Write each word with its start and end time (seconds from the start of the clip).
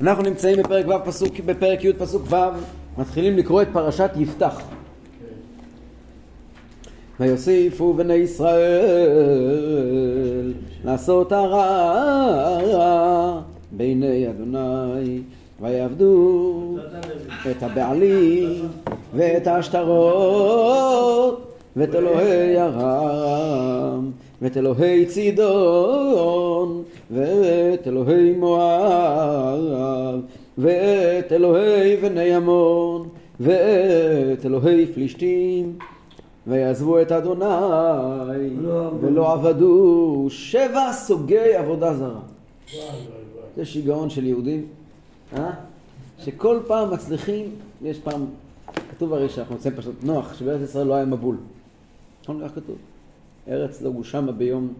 אנחנו 0.00 0.22
נמצאים 0.22 0.56
בפרק 0.56 0.86
ו' 0.88 1.04
פסוק, 1.04 1.40
בפרק 1.46 1.84
י' 1.84 1.92
פסוק 1.92 2.22
ו', 2.32 2.36
מתחילים 2.98 3.36
לקרוא 3.36 3.62
את 3.62 3.68
פרשת 3.72 4.10
יפתח. 4.16 4.60
ויוסיפו 7.20 7.94
בני 7.94 8.14
ישראל 8.14 8.84
לעשות 10.84 11.32
הרע 11.32 12.60
בעיני 13.72 14.30
אדוני 14.30 15.22
ויעבדו 15.60 16.76
את 17.50 17.62
הבעלים 17.62 18.68
ואת 19.14 19.46
השטרות 19.46 20.74
ואת 21.76 21.94
אלוהי 21.94 22.60
ארם 22.60 24.10
ואת 24.42 24.56
אלוהי 24.56 25.06
צידון 25.06 26.82
ואת 27.10 27.86
אלוהי 27.86 28.32
מואב 28.32 30.20
ואת 30.58 31.32
אלוהי 31.32 31.96
בני 31.96 32.34
עמון 32.34 33.08
ואת 33.40 34.46
אלוהי 34.46 34.86
פלישתים 34.86 35.78
ויעזבו 36.46 37.02
את 37.02 37.12
אדוני 37.12 38.50
ולא 39.00 39.32
עבדו 39.32 40.26
שבע 40.30 40.92
סוגי 40.92 41.54
עבודה 41.54 41.94
זרה. 41.94 42.20
זה 43.56 43.64
שיגעון 43.64 44.10
של 44.10 44.26
יהודים, 44.26 44.66
אה? 45.36 45.50
שכל 46.18 46.58
פעם 46.66 46.90
מצליחים, 46.90 47.50
יש 47.82 47.98
פעם, 47.98 48.24
כתוב 48.90 49.14
הרי 49.14 49.28
שאנחנו 49.28 49.54
נמצאים 49.54 49.74
פשוט 49.76 49.94
נוח, 50.02 50.34
שבארץ 50.34 50.60
ישראל 50.60 50.86
לא 50.86 50.94
היה 50.94 51.04
מבול. 51.04 51.36
נכון 52.22 52.40
כך 52.44 52.54
כתוב? 52.54 52.76
ארץ 53.48 53.82
לא 53.82 53.90
גושמה 53.90 54.32
ביום, 54.32 54.74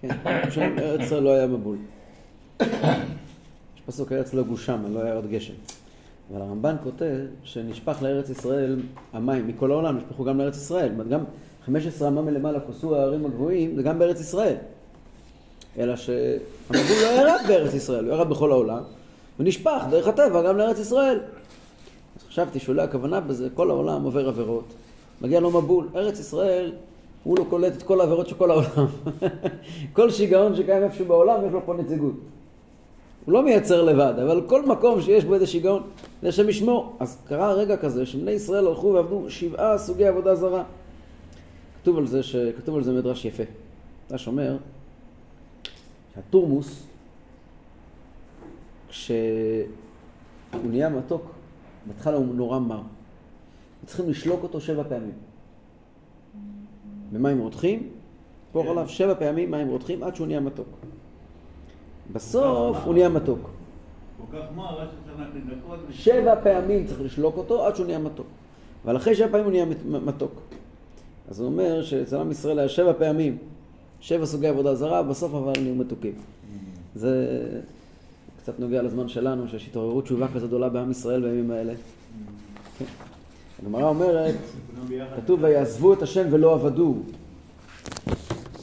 כן, 0.00 0.08
שם 0.50 0.78
ארץ 0.78 1.00
ישראל 1.00 1.22
לא 1.22 1.30
היה 1.30 1.46
מבול. 1.46 1.76
יש 2.60 3.82
פסוק 3.86 4.12
ארץ 4.12 4.34
לא 4.34 4.42
גושמה, 4.42 4.88
לא 4.88 5.02
היה 5.02 5.14
עוד 5.14 5.30
גשם. 5.30 5.54
אבל 6.32 6.42
הרמב"ן 6.42 6.76
כותב 6.82 7.16
שנשפך 7.44 8.02
לארץ 8.02 8.30
ישראל 8.30 8.76
המים 9.12 9.48
מכל 9.48 9.70
העולם, 9.70 9.96
נשפכו 9.96 10.24
גם 10.24 10.38
לארץ 10.38 10.56
ישראל. 10.56 10.92
גם 11.10 11.20
15 11.64 12.08
אמה 12.08 12.22
מלמעלה 12.22 12.60
כוסו 12.60 12.96
הערים 12.96 13.26
הגבוהים, 13.26 13.76
זה 13.76 13.82
גם 13.82 13.98
בארץ 13.98 14.20
ישראל. 14.20 14.56
אלא 15.78 15.96
שהמבול 15.96 16.96
לא 17.02 17.06
ירד 17.06 17.40
בארץ 17.48 17.74
ישראל, 17.74 18.04
הוא 18.04 18.14
ירד 18.14 18.28
בכל 18.28 18.52
העולם, 18.52 18.82
ונשפך 19.38 19.82
דרך 19.90 20.08
הטבע 20.08 20.42
גם 20.42 20.56
לארץ 20.56 20.78
ישראל. 20.78 21.20
אז 22.16 22.22
חשבתי 22.28 22.58
שאולי 22.58 22.82
הכוונה 22.82 23.20
בזה, 23.20 23.48
כל 23.54 23.70
העולם 23.70 24.02
עובר 24.02 24.28
עבירות, 24.28 24.64
מגיע 25.20 25.40
לו 25.40 25.50
מבול. 25.50 25.88
ארץ 25.94 26.20
ישראל, 26.20 26.72
הוא 27.24 27.38
לא 27.38 27.44
קולט 27.50 27.76
את 27.76 27.82
כל 27.82 28.00
העבירות 28.00 28.28
של 28.28 28.34
כל 28.34 28.50
העולם. 28.50 28.86
כל 29.96 30.10
שיגעון 30.10 30.56
שקיים 30.56 30.82
איפשהו 30.82 31.04
בעולם, 31.06 31.46
יש 31.46 31.52
לו 31.52 31.60
פה 31.66 31.74
נציגות. 31.74 32.14
הוא 33.24 33.32
לא 33.32 33.42
מייצר 33.42 33.82
לבד, 33.82 34.14
אבל 34.22 34.42
כל 34.46 34.66
מקום 34.66 35.00
שיש 35.00 35.24
בו 35.24 35.34
איזה 35.34 35.46
שיגעון, 35.46 35.82
זה 36.22 36.28
השם 36.28 36.48
ישמור. 36.48 36.96
אז 37.00 37.18
קרה 37.28 37.52
רגע 37.52 37.76
כזה 37.76 38.06
שבני 38.06 38.30
ישראל 38.30 38.66
הלכו 38.66 38.92
ועבדו 38.92 39.30
שבעה 39.30 39.78
סוגי 39.78 40.06
עבודה 40.06 40.34
זרה. 40.34 40.64
כתוב 41.82 41.98
על 41.98 42.06
זה, 42.06 42.22
ש... 42.22 42.36
כתוב 42.56 42.76
על 42.76 42.82
זה 42.82 42.92
מדרש 42.92 43.24
יפה. 43.24 43.42
מדרש 44.08 44.26
אומר 44.26 44.56
שהתורמוס, 46.14 46.86
כשהוא 48.88 49.20
נהיה 50.64 50.88
מתוק, 50.88 51.22
בהתחלה 51.86 52.16
הוא 52.16 52.34
נורא 52.34 52.58
מר. 52.58 52.80
צריכים 53.86 54.10
לשלוק 54.10 54.42
אותו 54.42 54.60
שבע 54.60 54.82
פעמים. 54.88 55.29
במים 57.12 57.38
רותחים, 57.38 57.88
פור 58.52 58.70
עליו 58.70 58.88
שבע 58.88 59.14
פעמים 59.14 59.50
מים 59.50 59.68
רותחים 59.68 60.02
עד 60.02 60.14
שהוא 60.16 60.26
נהיה 60.26 60.40
מתוק. 60.40 60.66
בסוף 62.12 62.42
הוא 62.84 62.94
נהיה 62.94 63.08
מתוק. 63.08 63.50
שבע 65.90 66.34
פעמים 66.42 66.86
צריך 66.86 67.00
לשלוק 67.00 67.36
אותו 67.36 67.66
עד 67.66 67.76
שהוא 67.76 67.86
נהיה 67.86 67.98
מתוק. 67.98 68.26
אבל 68.84 68.96
אחרי 68.96 69.14
שבע 69.14 69.28
פעמים 69.28 69.44
הוא 69.44 69.52
נהיה 69.52 69.64
מת- 69.64 69.86
מתוק. 69.86 70.32
אז 71.28 71.40
הוא 71.40 71.46
אומר 71.48 71.82
שאצל 71.82 72.16
עם 72.16 72.30
ישראל 72.30 72.58
היה 72.58 72.68
שבע 72.68 72.92
פעמים, 72.98 73.38
שבע 74.00 74.26
סוגי 74.26 74.46
עבודה 74.46 74.74
זרה, 74.74 75.02
בסוף 75.02 75.34
אבל 75.34 75.52
נהיו 75.62 75.74
מתוקים. 75.74 76.12
זה 76.94 77.38
קצת 78.42 78.60
נוגע 78.60 78.82
לזמן 78.82 79.08
שלנו, 79.08 79.48
שיש 79.48 79.66
התעוררות 79.68 80.04
תשובה 80.04 80.28
כזו 80.34 80.46
גדולה 80.46 80.68
בעם 80.68 80.90
ישראל 80.90 81.20
בימים 81.22 81.50
האלה. 81.50 81.72
כן. 82.78 82.84
הגמרא 83.62 83.88
אומרת. 83.88 84.34
כתוב 85.16 85.42
ויעזבו 85.42 85.92
את 85.92 86.02
השם 86.02 86.26
ולא 86.30 86.54
עבדו. 86.54 86.94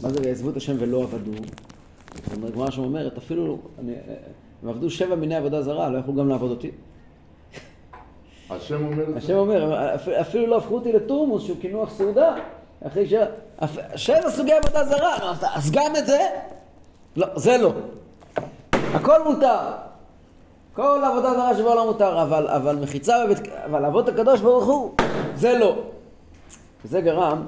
מה 0.02 0.10
זה 0.10 0.20
ויעזבו 0.24 0.50
את 0.50 0.58
השם 0.58 0.76
ולא 0.80 1.04
עבדו? 1.04 1.32
זאת 2.26 2.36
אומרת, 2.38 2.52
הגמרא 2.52 2.72
שם 2.72 2.84
אומרת, 2.84 3.18
אפילו, 3.18 3.58
אני- 3.80 3.94
הם 4.64 4.70
עבדו 4.70 4.90
שבע 4.90 5.16
מיני 5.16 5.36
עבודה 5.36 5.62
זרה, 5.62 5.90
לא 5.90 5.98
יכלו 5.98 6.16
גם 6.16 6.30
לעבוד 6.30 6.52
אותי. 6.52 6.72
השם 8.50 8.86
אומר 8.86 9.04
את 9.12 9.18
השם? 9.18 9.34
אומר, 9.34 9.96
"אפ- 9.96 10.08
אפילו 10.22 10.48
לא 10.48 10.58
הפכו 10.58 10.76
אותי 10.76 10.92
לתורמוס 10.94 11.44
שהוא 11.44 11.58
קינוח 11.62 11.90
סעודה. 11.94 12.36
אחרי 12.88 13.10
ש... 13.10 13.14
שבע 13.96 14.30
סוגי 14.32 14.54
עבודה 14.54 14.84
זרה, 14.86 15.18
אז 15.56 15.72
גם 15.72 15.96
את 15.98 16.08
זה? 16.08 16.20
לא, 17.16 17.28
זה 17.36 17.58
לא. 17.58 17.74
הכל 18.74 19.24
מותר. 19.34 19.58
כל 20.78 21.02
עבודה 21.04 21.34
זרה 21.34 21.58
שבעולם 21.58 21.86
מותר, 21.86 22.22
אבל, 22.22 22.48
אבל 22.48 22.76
מחיצה 22.76 23.26
בבית... 23.26 23.48
אבל 23.66 24.00
את 24.00 24.08
הקדוש 24.08 24.42
ברוך 24.42 24.66
הוא, 24.66 24.94
זה 25.36 25.58
לא. 25.60 25.84
וזה 26.86 27.02
גרם 27.02 27.42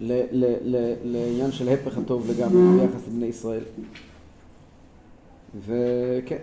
ל, 0.00 0.12
ל, 0.32 0.54
ל, 0.62 0.94
לעניין 1.04 1.52
של 1.52 1.68
הפך 1.68 1.98
הטוב 1.98 2.30
לגמרי 2.30 2.86
ביחס 2.86 3.06
לבני 3.08 3.26
ישראל. 3.26 3.62
וכן. 5.66 6.36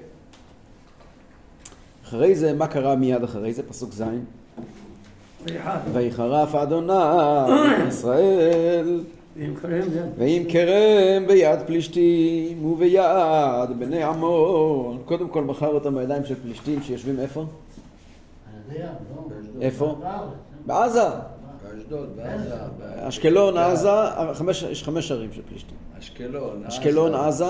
אחרי 2.06 2.36
זה, 2.36 2.53
מה 2.53 2.68
קרה 2.68 2.96
מיד 2.96 3.24
אחרי 3.24 3.53
זה? 3.53 3.64
פסוק 3.64 3.91
ז' 3.91 4.03
ויחרף 5.94 6.56
אדוני 6.56 6.94
ישראל 7.88 9.03
עם 9.36 9.56
כרם 9.56 9.90
זה. 9.90 10.03
ועם 10.18 10.44
כרם 10.50 11.28
ביד 11.28 11.59
פלישתים 11.66 12.66
וביד 12.66 13.80
בני 13.80 14.03
עמון 14.03 15.02
קודם 15.06 15.30
כל 15.30 15.44
מכר 15.44 15.68
אותם 15.68 15.96
בידיים 15.96 16.25
של 16.25 16.36
פלישתים 16.42 16.81
שיושבים 16.81 17.19
איפה? 17.19 17.46
איפה? 19.62 20.02
בעזה, 20.66 21.02
באשדוד, 21.64 22.09
בעזה, 22.16 22.56
אשקלון, 23.08 23.58
עזה, 23.58 23.90
יש 24.72 24.84
חמש 24.84 25.12
ערים 25.12 25.34
של 25.34 25.41
פלישתים 25.50 25.78
אשקלון, 26.00 26.66
אשקלון, 26.66 27.16
עזה, 27.16 27.46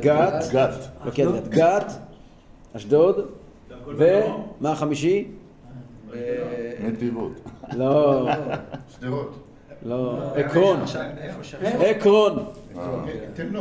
גת, 0.00 0.42
גת. 0.52 1.48
גת, 1.48 1.92
אשדוד? 2.76 3.30
ומה 3.86 4.72
החמישי? 4.72 5.28
נתיבות. 6.80 7.32
לא, 7.72 8.28
שדרות. 8.88 9.45
לא, 9.82 10.22
עקרון, 10.34 10.80
עקרון. 11.80 12.44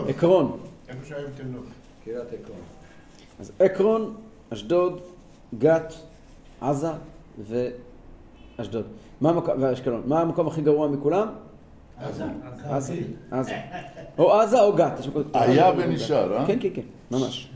עקרון. 0.07 0.57
איפה 0.89 1.05
שהיה 1.05 1.21
עם 1.21 1.27
תל. 1.35 1.43
קריית 2.05 2.27
עקרון. 2.27 2.59
אז 3.39 3.51
עקרון, 3.59 4.13
אשדוד, 4.53 5.01
גת, 5.59 5.93
עזה 6.61 6.91
ואשדוד. 8.57 8.85
ואשקלון. 9.59 10.01
מה 10.05 10.21
המקום 10.21 10.47
הכי 10.47 10.61
גרוע 10.61 10.87
מכולם? 10.87 11.27
עזה. 11.99 12.23
עזה. 13.31 13.55
או 14.17 14.33
עזה 14.33 14.61
או 14.61 14.73
גת. 14.73 14.93
היה 15.33 15.71
ונשאר, 15.77 16.37
אה? 16.37 16.47
כן, 16.47 16.57
כן, 16.59 16.69
כן, 16.73 16.81
ממש. 17.11 17.49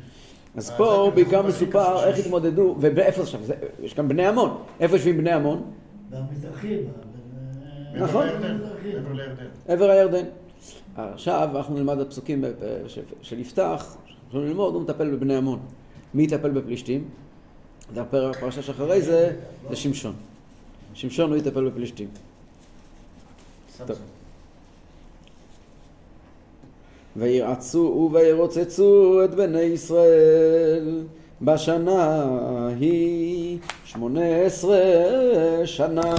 אז 0.56 0.72
פה 0.78 1.12
בעיקר 1.16 1.42
מסופר 1.42 2.08
איך 2.08 2.20
התמודדו, 2.20 2.76
ואיפה 2.80 3.22
עכשיו? 3.22 3.42
יש 3.80 3.96
גם 3.96 4.08
בני 4.08 4.28
עמון. 4.28 4.58
איפה 4.80 4.96
יושבים 4.96 5.18
בני 5.18 5.32
עמון? 5.32 5.64
במזרחים. 6.10 6.80
נכון. 7.94 8.28
לירדן. 8.28 9.46
עבר 9.68 9.90
הירדן. 9.90 10.26
עכשיו 10.98 11.50
אנחנו 11.56 11.76
נלמד 11.76 12.00
את 12.00 12.08
הפסוקים 12.08 12.44
של- 13.22 13.40
יפתח, 13.40 13.96
אנחנו 14.26 14.42
ללמוד, 14.42 14.74
הוא 14.74 14.82
מטפל 14.82 15.10
בבני 15.16 15.36
עמון. 15.36 15.60
מי 16.14 16.24
יטפל 16.24 16.50
בפלישתים? 16.52 17.04
הפרשה 17.98 18.62
שאחרי 18.62 19.02
זה, 19.02 19.36
זה 19.70 19.76
שמשון. 19.76 20.14
שמשון 20.94 21.30
הוא 21.30 21.38
יטפל 21.38 21.70
בפלישתים. 21.70 22.08
וירעצו 27.18 28.10
וירוצצו 28.14 29.22
את 29.24 29.36
בני 29.36 29.62
ישראל 29.62 31.04
בשנה 31.42 32.24
ההיא 32.68 33.58
שמונה 33.86 34.36
עשרה 34.36 34.80
שנה 35.66 36.16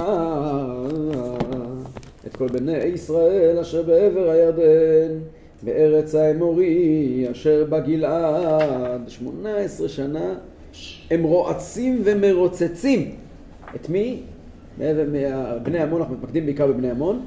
את 2.27 2.35
כל 2.35 2.47
בני 2.47 2.77
ישראל 2.77 3.59
אשר 3.59 3.83
בעבר 3.83 4.29
הירדן 4.29 5.19
בארץ 5.63 6.15
האמורי 6.15 7.27
אשר 7.31 7.65
בגלעד 7.69 9.09
שמונה 9.09 9.57
עשרה 9.57 9.89
שנה 9.89 10.35
הם 11.11 11.23
רועצים 11.23 12.01
ומרוצצים 12.03 13.15
את 13.75 13.89
מי? 13.89 14.21
מעבר, 14.77 15.03
בני 15.63 15.79
עמון, 15.79 16.01
אנחנו 16.01 16.15
מתמקדים 16.15 16.45
בעיקר 16.45 16.67
בבני 16.67 16.91
עמון 16.91 17.25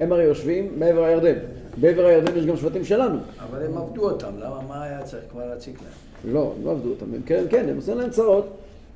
הם 0.00 0.12
הרי 0.12 0.24
יושבים 0.24 0.72
מעבר 0.78 1.04
הירדן 1.04 1.38
בעבר 1.76 2.06
הירדן 2.06 2.38
יש 2.38 2.46
גם 2.46 2.56
שבטים 2.56 2.84
שלנו. 2.84 3.18
אבל 3.38 3.66
הם 3.66 3.78
עבדו 3.78 4.10
אותם, 4.10 4.32
למה, 4.38 4.60
מה 4.68 4.82
היה 4.82 5.02
צריך 5.02 5.24
כבר 5.30 5.48
להציק 5.48 5.74
להם? 5.82 6.34
לא, 6.34 6.52
הם 6.58 6.64
לא 6.66 6.70
עבדו 6.70 6.90
אותם, 6.90 7.14
הם 7.14 7.22
כן, 7.26 7.44
כן, 7.50 7.68
הם 7.68 7.76
עושים 7.76 7.98
להם 7.98 8.10
צרות. 8.10 8.46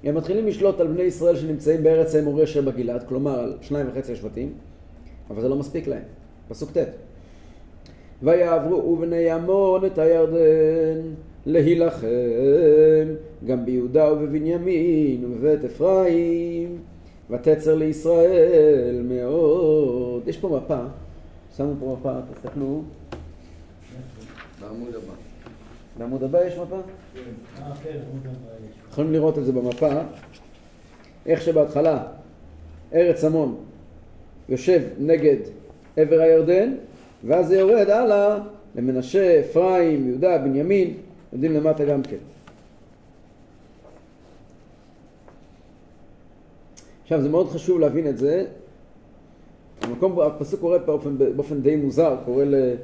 הם 0.04 0.14
מתחילים 0.14 0.46
לשלוט 0.46 0.80
על 0.80 0.86
בני 0.86 1.02
ישראל 1.02 1.36
שנמצאים 1.36 1.82
בארץ 1.82 2.14
האמורי 2.14 2.44
אשר 2.44 2.62
בגלעד, 2.62 3.02
כלומר 3.08 3.40
על 3.40 3.56
שניים 3.60 3.86
וחצי 3.92 4.12
השבטים, 4.12 4.52
אבל 5.30 5.40
זה 5.40 5.48
לא 5.48 5.56
מספיק 5.56 5.86
להם. 5.86 6.02
פסוק 6.48 6.70
ט' 6.70 6.78
ויעברו 8.22 8.96
בני 8.96 9.30
עמון 9.30 9.84
את 9.84 9.98
הירדן 9.98 11.00
להילחם 11.46 12.06
גם 13.46 13.64
ביהודה 13.64 14.12
ובבנימין 14.12 15.24
ובבית 15.24 15.64
אפרים 15.64 16.78
ותצר 17.30 17.74
לישראל 17.74 19.02
מאוד. 19.08 20.28
יש 20.28 20.36
פה 20.36 20.60
מפה, 20.64 20.78
שמו 21.56 21.72
פה 21.80 21.96
מפה, 22.00 22.12
תסתכלו, 22.34 22.82
בעמוד 24.60 24.88
הבא. 24.88 25.14
בעמוד 25.98 26.22
הבא 26.22 26.44
יש 26.44 26.58
מפה? 26.58 26.76
אה, 26.76 26.80
כן, 27.82 27.90
הבא 28.24 28.30
יש. 28.68 28.76
יכולים 28.90 29.12
לראות 29.12 29.38
את 29.38 29.44
זה 29.44 29.52
במפה, 29.52 29.90
איך 31.26 31.42
שבהתחלה 31.42 32.02
ארץ 32.94 33.24
עמון 33.24 33.56
יושב 34.48 34.80
נגד 34.98 35.36
עבר 35.96 36.20
הירדן, 36.20 36.74
ואז 37.24 37.48
זה 37.48 37.58
יורד 37.58 37.90
הלאה 37.90 38.38
למנשה, 38.76 39.40
אפרים, 39.40 40.08
יהודה, 40.08 40.38
בנימין, 40.38 40.94
יודעים 41.32 41.52
למטה 41.52 41.84
גם 41.84 42.02
כן. 42.02 42.16
עכשיו 47.02 47.22
זה 47.22 47.28
מאוד 47.28 47.48
חשוב 47.48 47.80
להבין 47.80 48.08
את 48.08 48.18
זה. 48.18 48.46
המקום, 49.82 50.20
הפסוק 50.20 50.60
קורא 50.60 50.78
באופן, 50.78 51.18
באופן 51.36 51.60
די 51.60 51.76
מוזר, 51.76 52.16
קורא 52.24 52.44
ל, 52.44 52.74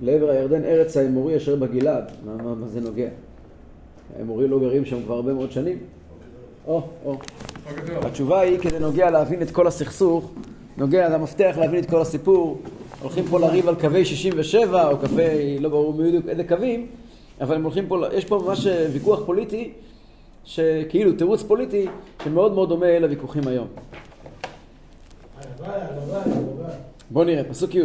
לעבר 0.00 0.30
הירדן 0.30 0.64
ארץ 0.64 0.96
האמורי 0.96 1.36
אשר 1.36 1.56
בגלעד. 1.56 2.04
מה, 2.24 2.36
מה, 2.36 2.54
מה 2.54 2.68
זה 2.68 2.80
נוגע? 2.80 3.08
האמורי 4.18 4.48
לא 4.48 4.60
גרים 4.60 4.84
שם 4.84 5.02
כבר 5.02 5.14
הרבה 5.14 5.32
מאוד 5.32 5.52
שנים. 5.52 5.78
או, 6.66 6.82
או. 7.04 7.18
התשובה 7.86 8.40
היא, 8.40 8.58
כדי 8.58 8.78
נוגע 8.78 9.10
להבין 9.10 9.42
את 9.42 9.50
כל 9.50 9.66
הסכסוך, 9.66 10.32
נוגע, 10.76 11.08
זה 11.08 11.14
המפתח 11.14 11.54
להבין 11.58 11.84
את 11.84 11.90
כל 11.90 12.00
הסיפור. 12.00 12.58
הולכים 13.02 13.24
פה 13.24 13.40
לריב 13.40 13.68
על 13.68 13.74
קווי 13.74 14.04
67, 14.04 14.88
או 14.88 14.98
קווי, 14.98 15.58
לא 15.58 15.68
ברור 15.68 15.92
בדיוק 15.92 16.28
איזה 16.28 16.44
קווים, 16.44 16.86
אבל 17.40 17.54
הם 17.54 17.62
הולכים 17.62 17.86
פה, 17.86 18.04
יש 18.12 18.24
פה 18.24 18.42
ממש 18.46 18.66
ויכוח 18.92 19.20
פוליטי, 19.26 19.72
שכאילו 20.44 21.12
תירוץ 21.12 21.42
פוליטי, 21.42 21.86
שמאוד 22.24 22.54
מאוד 22.54 22.68
דומה 22.68 22.98
לוויכוחים 22.98 23.48
היום. 23.48 23.66
בואו 27.10 27.24
נראה, 27.24 27.44
פסוק 27.44 27.74
י' 27.74 27.80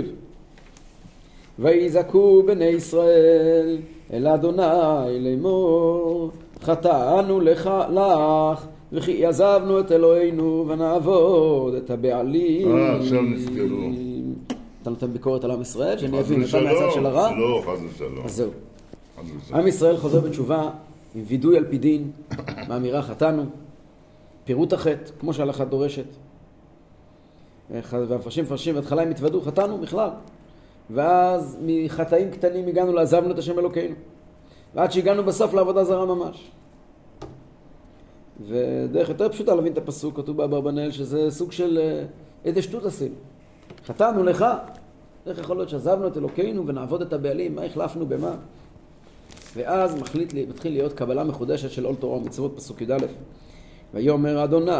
ויזעקו 1.59 2.43
בני 2.45 2.65
ישראל 2.65 3.77
אל 4.13 4.27
אדוני 4.27 5.19
לאמור 5.19 6.31
חטאנו 6.61 7.39
לך 7.39 7.69
לך 7.89 8.65
וכי 8.91 9.25
עזבנו 9.25 9.79
את 9.79 9.91
אלוהינו 9.91 10.65
ונעבוד 10.67 11.73
את 11.73 11.89
הבעלים. 11.89 12.77
אה, 12.77 12.95
עכשיו 12.95 13.21
נזכרו. 13.21 13.89
אתה 14.81 14.89
נותן 14.89 15.13
ביקורת 15.13 15.43
על 15.43 15.51
עם 15.51 15.61
ישראל? 15.61 15.97
שאני 15.97 16.19
אבין, 16.19 16.43
אתה 16.43 16.61
מהצד. 16.61 16.91
של 16.93 17.05
הרע? 17.05 17.35
לא, 17.37 17.63
חס 17.65 17.79
ושלום. 17.95 18.25
אז 18.25 18.35
זהו. 18.35 18.49
עם 19.53 19.67
ישראל 19.67 19.97
חוזר 19.97 20.19
בתשובה 20.19 20.69
עם 21.15 21.23
וידוי 21.27 21.57
על 21.57 21.65
פי 21.69 21.77
דין, 21.77 22.11
מאמירה 22.67 23.01
חטאנו, 23.01 23.43
פירוט 24.45 24.73
החטא, 24.73 25.11
כמו 25.19 25.33
שההלכה 25.33 25.65
דורשת. 25.65 26.05
והמפרשים 27.91 28.43
מפרשים, 28.43 28.75
בהתחלה 28.75 29.01
הם 29.01 29.09
התוודו, 29.09 29.41
חטאנו 29.41 29.77
בכלל. 29.77 30.09
ואז 30.89 31.57
מחטאים 31.65 32.31
קטנים 32.31 32.67
הגענו 32.67 32.93
לעזבנו 32.93 33.31
את 33.31 33.37
השם 33.37 33.59
אלוקינו. 33.59 33.95
ועד 34.75 34.91
שהגענו 34.91 35.23
בסוף 35.23 35.53
לעבודה 35.53 35.83
זרה 35.83 36.05
ממש. 36.05 36.51
ודרך 38.47 39.09
יותר 39.09 39.29
פשוטה 39.29 39.55
להבין 39.55 39.73
את 39.73 39.77
הפסוק, 39.77 40.15
כתוב 40.17 40.37
באברבנאל, 40.37 40.91
שזה 40.91 41.31
סוג 41.31 41.51
של 41.51 41.77
אה, 41.81 42.03
איזה 42.45 42.61
שטות 42.61 42.85
עשינו. 42.85 43.15
חטאנו 43.85 44.23
לך, 44.23 44.45
איך 45.27 45.39
יכול 45.39 45.57
להיות 45.57 45.69
שעזבנו 45.69 46.07
את 46.07 46.17
אלוקינו 46.17 46.67
ונעבוד 46.67 47.01
את 47.01 47.13
הבעלים, 47.13 47.55
מה 47.55 47.63
החלפנו 47.63 48.05
במה? 48.05 48.35
ואז 49.55 50.01
מחליט, 50.01 50.33
לי- 50.33 50.45
מתחיל 50.49 50.71
להיות 50.73 50.93
קבלה 50.93 51.23
מחודשת 51.23 51.71
של 51.71 51.85
עול 51.85 51.95
תורה 51.95 52.17
ומצוות, 52.17 52.53
פסוק 52.57 52.81
י"א. 52.81 52.97
ויאמר 53.93 54.43
אדוני 54.43 54.71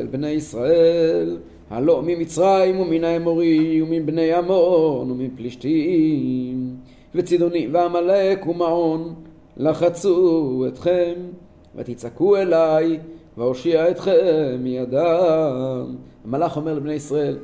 אל 0.00 0.06
בני 0.10 0.28
ישראל, 0.30 1.38
הלא 1.70 2.02
ממצרים 2.06 2.80
ומן 2.80 3.04
האמורי 3.04 3.82
ומן 3.82 4.06
בני 4.06 4.32
עמון 4.32 5.10
ומן 5.10 5.28
פלישתים 5.36 6.76
וצידוני 7.14 7.68
ועמלק 7.72 8.46
ומעון 8.46 9.14
לחצו 9.56 10.64
אתכם 10.68 11.14
ותצעקו 11.74 12.36
אליי 12.36 12.98
ואושיע 13.38 13.90
אתכם 13.90 14.12
מידם. 14.58 15.96
המלאך 16.24 16.56
אומר 16.56 16.74
לבני 16.74 16.92
ישראל, 16.92 17.38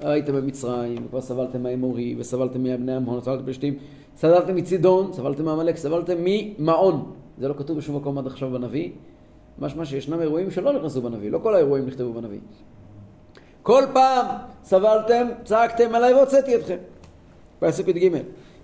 הייתם 0.00 0.34
במצרים, 0.34 1.04
וכבר 1.06 1.20
סבלתם 1.20 1.62
מהאמורי, 1.62 2.14
וסבלתם 2.18 2.62
מבני 2.62 2.94
עמון, 2.94 3.20
סבלתם 3.20 3.44
פלישתים, 3.44 3.74
סבלתם 4.16 4.56
מצידון, 4.56 5.12
סבלתם 5.12 5.44
מעמלק, 5.44 5.76
סבלתם 5.76 6.16
ממעון. 6.18 7.12
זה 7.38 7.48
לא 7.48 7.54
כתוב 7.54 7.78
בשום 7.78 7.96
מקום 7.96 8.18
עד 8.18 8.26
עכשיו 8.26 8.50
בנביא. 8.50 8.90
משמע 9.58 9.84
שישנם 9.84 10.20
אירועים 10.20 10.50
שלא 10.50 10.72
נכנסו 10.72 11.02
בנביא, 11.02 11.30
לא 11.30 11.38
כל 11.38 11.54
האירועים 11.54 11.86
נכתבו 11.86 12.12
בנביא. 12.12 12.38
כל 13.62 13.84
פעם 13.92 14.26
סבלתם, 14.64 15.28
צעקתם 15.44 15.94
עליי 15.94 16.14
והוצאתי 16.14 16.56
אתכם. 16.56 16.76
פסוק 17.58 17.88
י"ג 17.88 18.18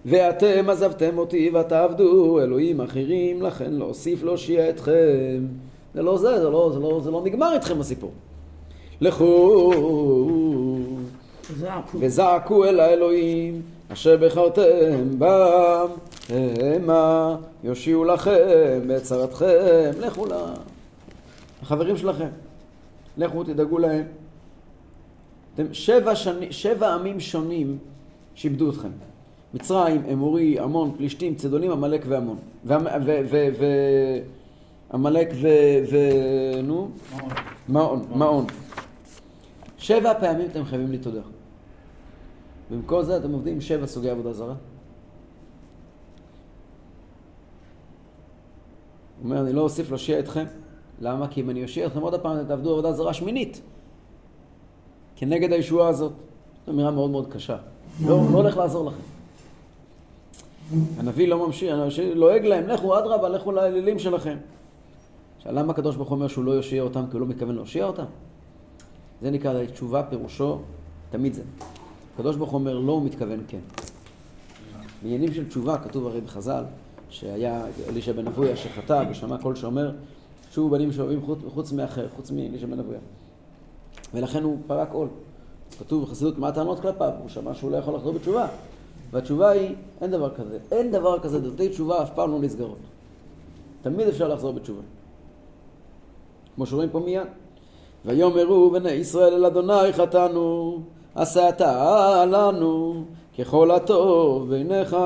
ואתם 0.05 0.71
עזבתם 0.71 1.19
אותי 1.19 1.51
ותעבדו 1.51 2.41
אלוהים 2.41 2.81
אחרים, 2.81 3.43
לכן 3.43 3.73
לא 3.73 3.85
אוסיף 3.85 4.23
להושיע 4.23 4.71
אתכם. 4.71 5.47
זה 5.95 6.03
לא 6.03 6.19
זה, 6.19 6.41
זה 6.41 6.51
לא, 6.51 6.71
זה 6.75 6.81
לא, 6.81 7.01
זה 7.05 7.11
לא 7.11 7.23
נגמר 7.25 7.55
איתכם 7.55 7.81
הסיפור. 7.81 8.13
לכו 9.01 9.73
וזעקו 11.95 12.65
אל 12.65 12.81
האלוהים 12.81 13.63
אשר 13.89 14.17
בחרתם 14.17 15.11
בם 15.19 15.87
המה 16.29 17.37
יושיעו 17.65 18.05
לכם 18.05 18.81
בצרתכם 18.87 19.91
לכו 20.01 20.27
לחברים 21.63 21.97
שלכם 21.97 22.29
לכו 23.17 23.45
תדאגו 23.45 23.79
להם 23.79 24.07
אתם 25.55 25.75
שבע, 25.75 26.15
שני, 26.15 26.53
שבע 26.53 26.95
עמים 26.95 27.21
שונים 27.21 27.79
שאיבדו 28.35 28.71
אתכם 28.71 28.89
מצרים, 29.55 30.03
אמורי, 30.13 30.59
עמון, 30.59 30.95
פלישתים, 30.97 31.35
צדונים, 31.35 31.71
עמלק 31.71 32.05
ועמון 32.09 32.37
ועמלק 32.65 33.27
ו... 35.43 35.49
ו... 35.91 35.97
נו? 36.63 36.89
מעון, 37.69 38.05
מעון. 38.15 38.47
שבע 39.79 40.21
פעמים 40.21 40.47
אתם 40.51 40.65
חייבים 40.65 40.91
לי 40.91 40.99
תודה. 40.99 41.21
במקום 42.71 43.03
זה 43.03 43.17
אתם 43.17 43.33
עובדים 43.33 43.61
שבע 43.61 43.87
סוגי 43.87 44.11
עבודה 44.11 44.33
זרה. 44.33 44.49
הוא 44.49 44.57
אומר, 49.25 49.41
אני 49.41 49.53
לא 49.53 49.61
אוסיף 49.61 49.89
להושיע 49.89 50.19
אתכם. 50.19 50.45
למה? 51.01 51.29
כי 51.29 51.41
אם 51.41 51.51
אני 51.51 51.63
אושיע 51.63 51.87
אתכם 51.87 52.01
עוד 52.01 52.15
הפעם, 52.15 52.37
אתם 52.37 52.49
תעבדו 52.49 52.71
עבודה 52.71 52.93
זרה 52.93 53.15
שמינית. 53.15 53.61
כנגד 55.17 55.53
הישועה 55.53 55.89
הזאת. 55.89 56.13
זו 56.67 56.73
אמירה 56.73 56.91
מאוד 56.91 57.11
מאוד 57.11 57.33
קשה. 57.33 57.57
לא, 58.07 58.21
לא 58.33 58.39
הולך 58.39 58.57
לעזור 58.57 58.87
לכם. 58.87 59.14
הנביא 60.99 61.29
לא 61.29 61.47
ממשיך, 61.47 61.73
הנביא 61.73 62.15
לועג 62.15 62.45
להם, 62.45 62.69
לכו 62.69 62.99
אדרבה, 62.99 63.29
לכו 63.29 63.53
לאלילים 63.53 63.99
שלכם. 63.99 64.37
עכשיו, 65.37 65.53
למה 65.53 65.73
הקדוש 65.73 65.97
ברוך 65.97 66.09
הוא 66.09 66.17
אומר 66.17 66.29
שהוא 66.29 66.45
לא 66.45 66.53
יושיע 66.53 66.83
אותם 66.83 67.05
כי 67.07 67.13
הוא 67.13 67.21
לא 67.21 67.27
מתכוון 67.27 67.55
להושיע 67.55 67.85
אותם? 67.85 68.05
זה 69.23 69.31
נקרא 69.31 69.65
תשובה 69.65 70.03
פירושו, 70.03 70.59
תמיד 71.11 71.35
זה. 71.35 71.43
הקדוש 72.15 72.37
ברוך 72.37 72.51
הוא 72.51 72.59
אומר 72.59 72.79
לא, 72.79 72.93
הוא 72.93 73.03
מתכוון 73.03 73.41
כן. 73.49 73.59
בעניינים 75.03 75.35
של 75.35 75.49
תשובה, 75.49 75.79
כתוב 75.79 76.07
הרי 76.07 76.21
בחז"ל, 76.21 76.65
שהיה 77.11 77.65
אלישע 77.89 78.13
בן 78.13 78.27
אבויה 78.27 78.57
שחטא 78.57 79.05
ושמע 79.11 79.39
קול 79.39 79.55
שאומר, 79.55 79.93
שובו 80.53 80.71
בנים 80.71 80.93
שאוהבים 80.93 81.23
חוץ, 81.23 81.39
חוץ 81.55 81.73
מאחר, 81.73 82.09
חוץ 82.17 82.31
מאלישע 82.31 82.67
בן 82.67 82.79
אבויה. 82.79 82.99
ולכן 84.15 84.43
הוא 84.43 84.59
פרק 84.67 84.93
עול. 84.93 85.09
כתוב 85.79 86.03
בחסידות 86.03 86.39
מה 86.39 86.49
הטענות 86.49 86.81
כלפיו, 86.81 87.13
הוא 87.21 87.29
שמע 87.29 87.55
שהוא 87.55 87.71
לא 87.71 87.77
יכול 87.77 87.95
לחזור 87.95 88.13
בתשובה. 88.13 88.47
והתשובה 89.13 89.51
היא, 89.51 89.75
אין 90.01 90.11
דבר 90.11 90.35
כזה. 90.35 90.59
אין 90.73 90.91
דבר 90.91 91.19
כזה, 91.19 91.41
דלתי 91.41 91.69
תשובה 91.69 92.03
אף 92.03 92.11
פעם 92.15 92.31
לא 92.31 92.39
נסגרות. 92.39 92.79
תמיד 93.83 94.09
אפשר 94.09 94.29
לחזור 94.29 94.53
בתשובה. 94.53 94.83
כמו 96.55 96.67
שרואים 96.67 96.91
פה 96.91 97.01
מיד. 97.01 97.27
ויאמרו 98.05 98.71
בני 98.71 98.91
ישראל 98.91 99.35
אל 99.35 99.45
אדוני 99.45 99.93
חטאנו, 99.93 100.79
עשה 101.15 101.49
אתה 101.49 102.25
לנו 102.25 103.05
ככל 103.39 103.71
הטוב 103.71 104.51
בעיניך, 104.51 104.97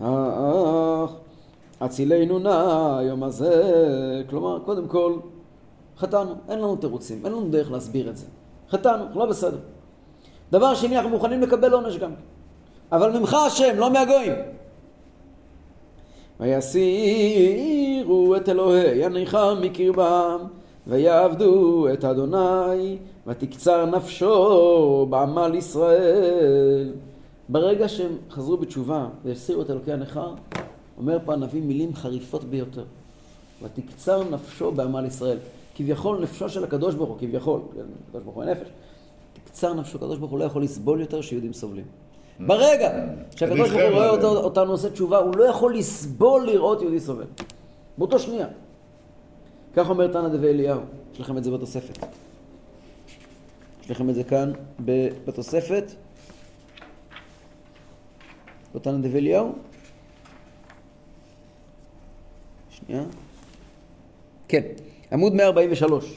האח, 0.00 1.12
הצילנו 1.80 2.38
נא 2.38 2.96
היום 2.98 3.22
הזה. 3.22 4.22
כלומר, 4.30 4.58
קודם 4.64 4.88
כל, 4.88 5.16
חטאנו, 5.98 6.34
אין 6.48 6.58
לנו 6.58 6.76
תירוצים, 6.76 7.24
אין 7.24 7.32
לנו 7.32 7.48
דרך 7.50 7.70
להסביר 7.70 8.10
את 8.10 8.16
זה. 8.16 8.26
חטאנו, 8.70 9.04
לא 9.14 9.26
בסדר. 9.26 9.58
דבר 10.52 10.74
שני, 10.74 10.96
אנחנו 10.96 11.10
מוכנים 11.10 11.40
לקבל 11.40 11.72
עונש 11.72 11.96
גם. 11.96 12.10
אבל 12.92 13.18
ממך 13.18 13.34
השם, 13.34 13.76
לא 13.76 13.90
מהגויים. 13.90 14.32
ויסירו 16.40 18.36
את 18.36 18.48
אלוהי 18.48 19.04
הנכר 19.04 19.54
מקרבם, 19.54 20.38
ויעבדו 20.86 21.86
את 21.92 22.04
אדוני, 22.04 22.98
ותקצר 23.26 23.86
נפשו 23.86 25.06
בעמל 25.10 25.54
ישראל. 25.54 26.92
ברגע 27.48 27.88
שהם 27.88 28.16
חזרו 28.30 28.56
בתשובה 28.56 29.08
והסירו 29.24 29.62
את 29.62 29.70
אלוקי 29.70 29.92
הנכר, 29.92 30.34
אומר 30.98 31.18
פה 31.24 31.32
הנביא 31.32 31.62
מילים 31.62 31.94
חריפות 31.94 32.44
ביותר. 32.44 32.84
ותקצר 33.62 34.22
נפשו 34.30 34.72
בעמל 34.72 35.04
ישראל. 35.06 35.38
כביכול 35.74 36.20
נפשו 36.20 36.48
של 36.48 36.64
הקדוש 36.64 36.94
ברוך 36.94 37.08
הוא, 37.08 37.18
כביכול, 37.18 37.60
כן, 37.74 37.80
הקדוש 38.08 38.22
ברוך 38.22 38.36
הוא 38.36 38.42
הנפש, 38.42 38.68
תקצר 39.32 39.74
נפשו, 39.74 39.98
הקדוש 39.98 40.18
ברוך 40.18 40.30
הוא 40.30 40.38
לא 40.38 40.44
יכול 40.44 40.62
לסבול 40.62 41.00
יותר 41.00 41.20
שיהודים 41.20 41.52
סובלים. 41.52 41.84
ברגע 42.40 42.90
שהקדוש 43.36 43.70
ברוך 43.70 43.82
הוא 43.82 43.90
רואה 43.90 44.08
אותו, 44.08 44.36
אותנו 44.36 44.70
עושה 44.72 44.90
תשובה, 44.90 45.18
הוא 45.18 45.36
לא 45.36 45.44
יכול 45.44 45.76
לסבול 45.76 46.46
לראות 46.46 46.82
יהודי 46.82 47.00
סובל. 47.00 47.24
באותו 47.98 48.18
שנייה. 48.18 48.46
כך 49.74 49.90
אומר 49.90 50.06
תנא 50.06 50.28
דבי 50.28 50.48
אליהו, 50.48 50.80
יש 51.14 51.20
לכם 51.20 51.38
את 51.38 51.44
זה 51.44 51.50
בתוספת. 51.50 52.06
יש 53.82 53.90
לכם 53.90 54.10
את 54.10 54.14
זה 54.14 54.24
כאן 54.24 54.52
בתוספת. 55.24 55.92
בתנא 58.74 58.98
דבי 58.98 59.18
אליהו. 59.18 59.52
שנייה. 62.70 63.02
כן, 64.48 64.62
עמוד 65.12 65.34
143. 65.34 66.16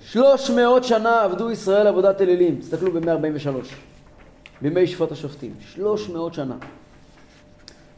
שלוש 0.00 0.50
מאות 0.50 0.84
שנה 0.84 1.22
עבדו 1.22 1.50
ישראל 1.50 1.86
עבודת 1.86 2.20
אלילים. 2.20 2.60
תסתכלו 2.60 2.92
ב-143. 2.92 3.89
בימי 4.62 4.86
שפוט 4.86 5.12
השופטים. 5.12 5.54
שלוש 5.60 6.10
מאות 6.10 6.34
שנה. 6.34 6.56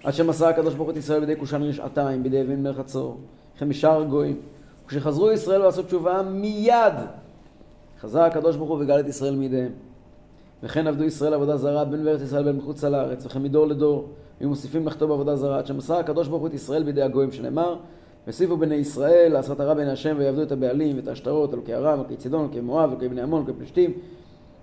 עד 0.04 0.14
שמסר 0.14 0.46
הקדוש 0.46 0.74
ברוך 0.74 0.88
הוא 0.88 0.92
את 0.92 0.96
ישראל 0.96 1.20
בידי 1.20 1.36
קושן 1.36 1.62
רשעתיים, 1.62 2.22
בידי 2.22 2.42
אבן 2.42 2.62
מלך 2.62 2.76
חצור, 2.76 3.16
חמישה 3.58 3.96
רגועים. 3.96 4.40
וכשחזרו 4.86 5.30
ישראל 5.30 5.60
לעשות 5.60 5.86
תשובה, 5.86 6.22
מיד 6.22 6.94
חזר 8.00 8.20
הקדוש 8.20 8.56
ברוך 8.56 8.70
הוא 8.70 8.78
וגאל 8.80 9.00
את 9.00 9.06
ישראל 9.06 9.36
מידיהם. 9.36 9.72
וכן 10.62 10.86
עבדו 10.86 11.04
ישראל 11.04 11.34
עבודה 11.34 11.56
זרה 11.56 11.84
בין 11.84 12.04
בארץ 12.04 12.20
ישראל 12.20 12.44
בין 12.44 12.56
מחוצה 12.56 12.88
לארץ, 12.88 13.26
וכן 13.26 13.42
מדור 13.42 13.66
לדור, 13.66 14.08
היו 14.40 14.48
מוסיפים 14.48 14.86
לחטוא 14.86 15.06
בעבודה 15.06 15.36
זרה, 15.36 15.58
עד 15.58 15.66
שמסר 15.66 15.94
הקדוש 15.94 16.28
ברוך 16.28 16.40
הוא 16.40 16.48
את 16.48 16.54
ישראל 16.54 16.82
בידי 16.82 17.02
הגויים 17.02 17.32
שנאמר, 17.32 17.76
והוסיפו 18.26 18.56
בני 18.56 18.74
ישראל 18.74 19.32
לעשות 19.32 19.60
הרע 19.60 19.74
בעיני 19.74 19.90
השם 19.90 20.14
ויעבדו 20.18 20.42
את 20.42 20.52
הבעלים 20.52 20.96
ואת 20.96 21.08
השטרות, 21.08 21.54
אלוקי 21.54 21.74
ארם, 21.74 21.98
אלוקי 21.98 22.16
צידון, 22.16 22.40
אלוקי 22.40 22.60
מואב, 22.60 22.90
אלוקי 22.90 23.08
בני 23.08 23.22
עמון, 23.22 23.42
אלוקי 23.42 23.58
פלישתים, 23.58 23.92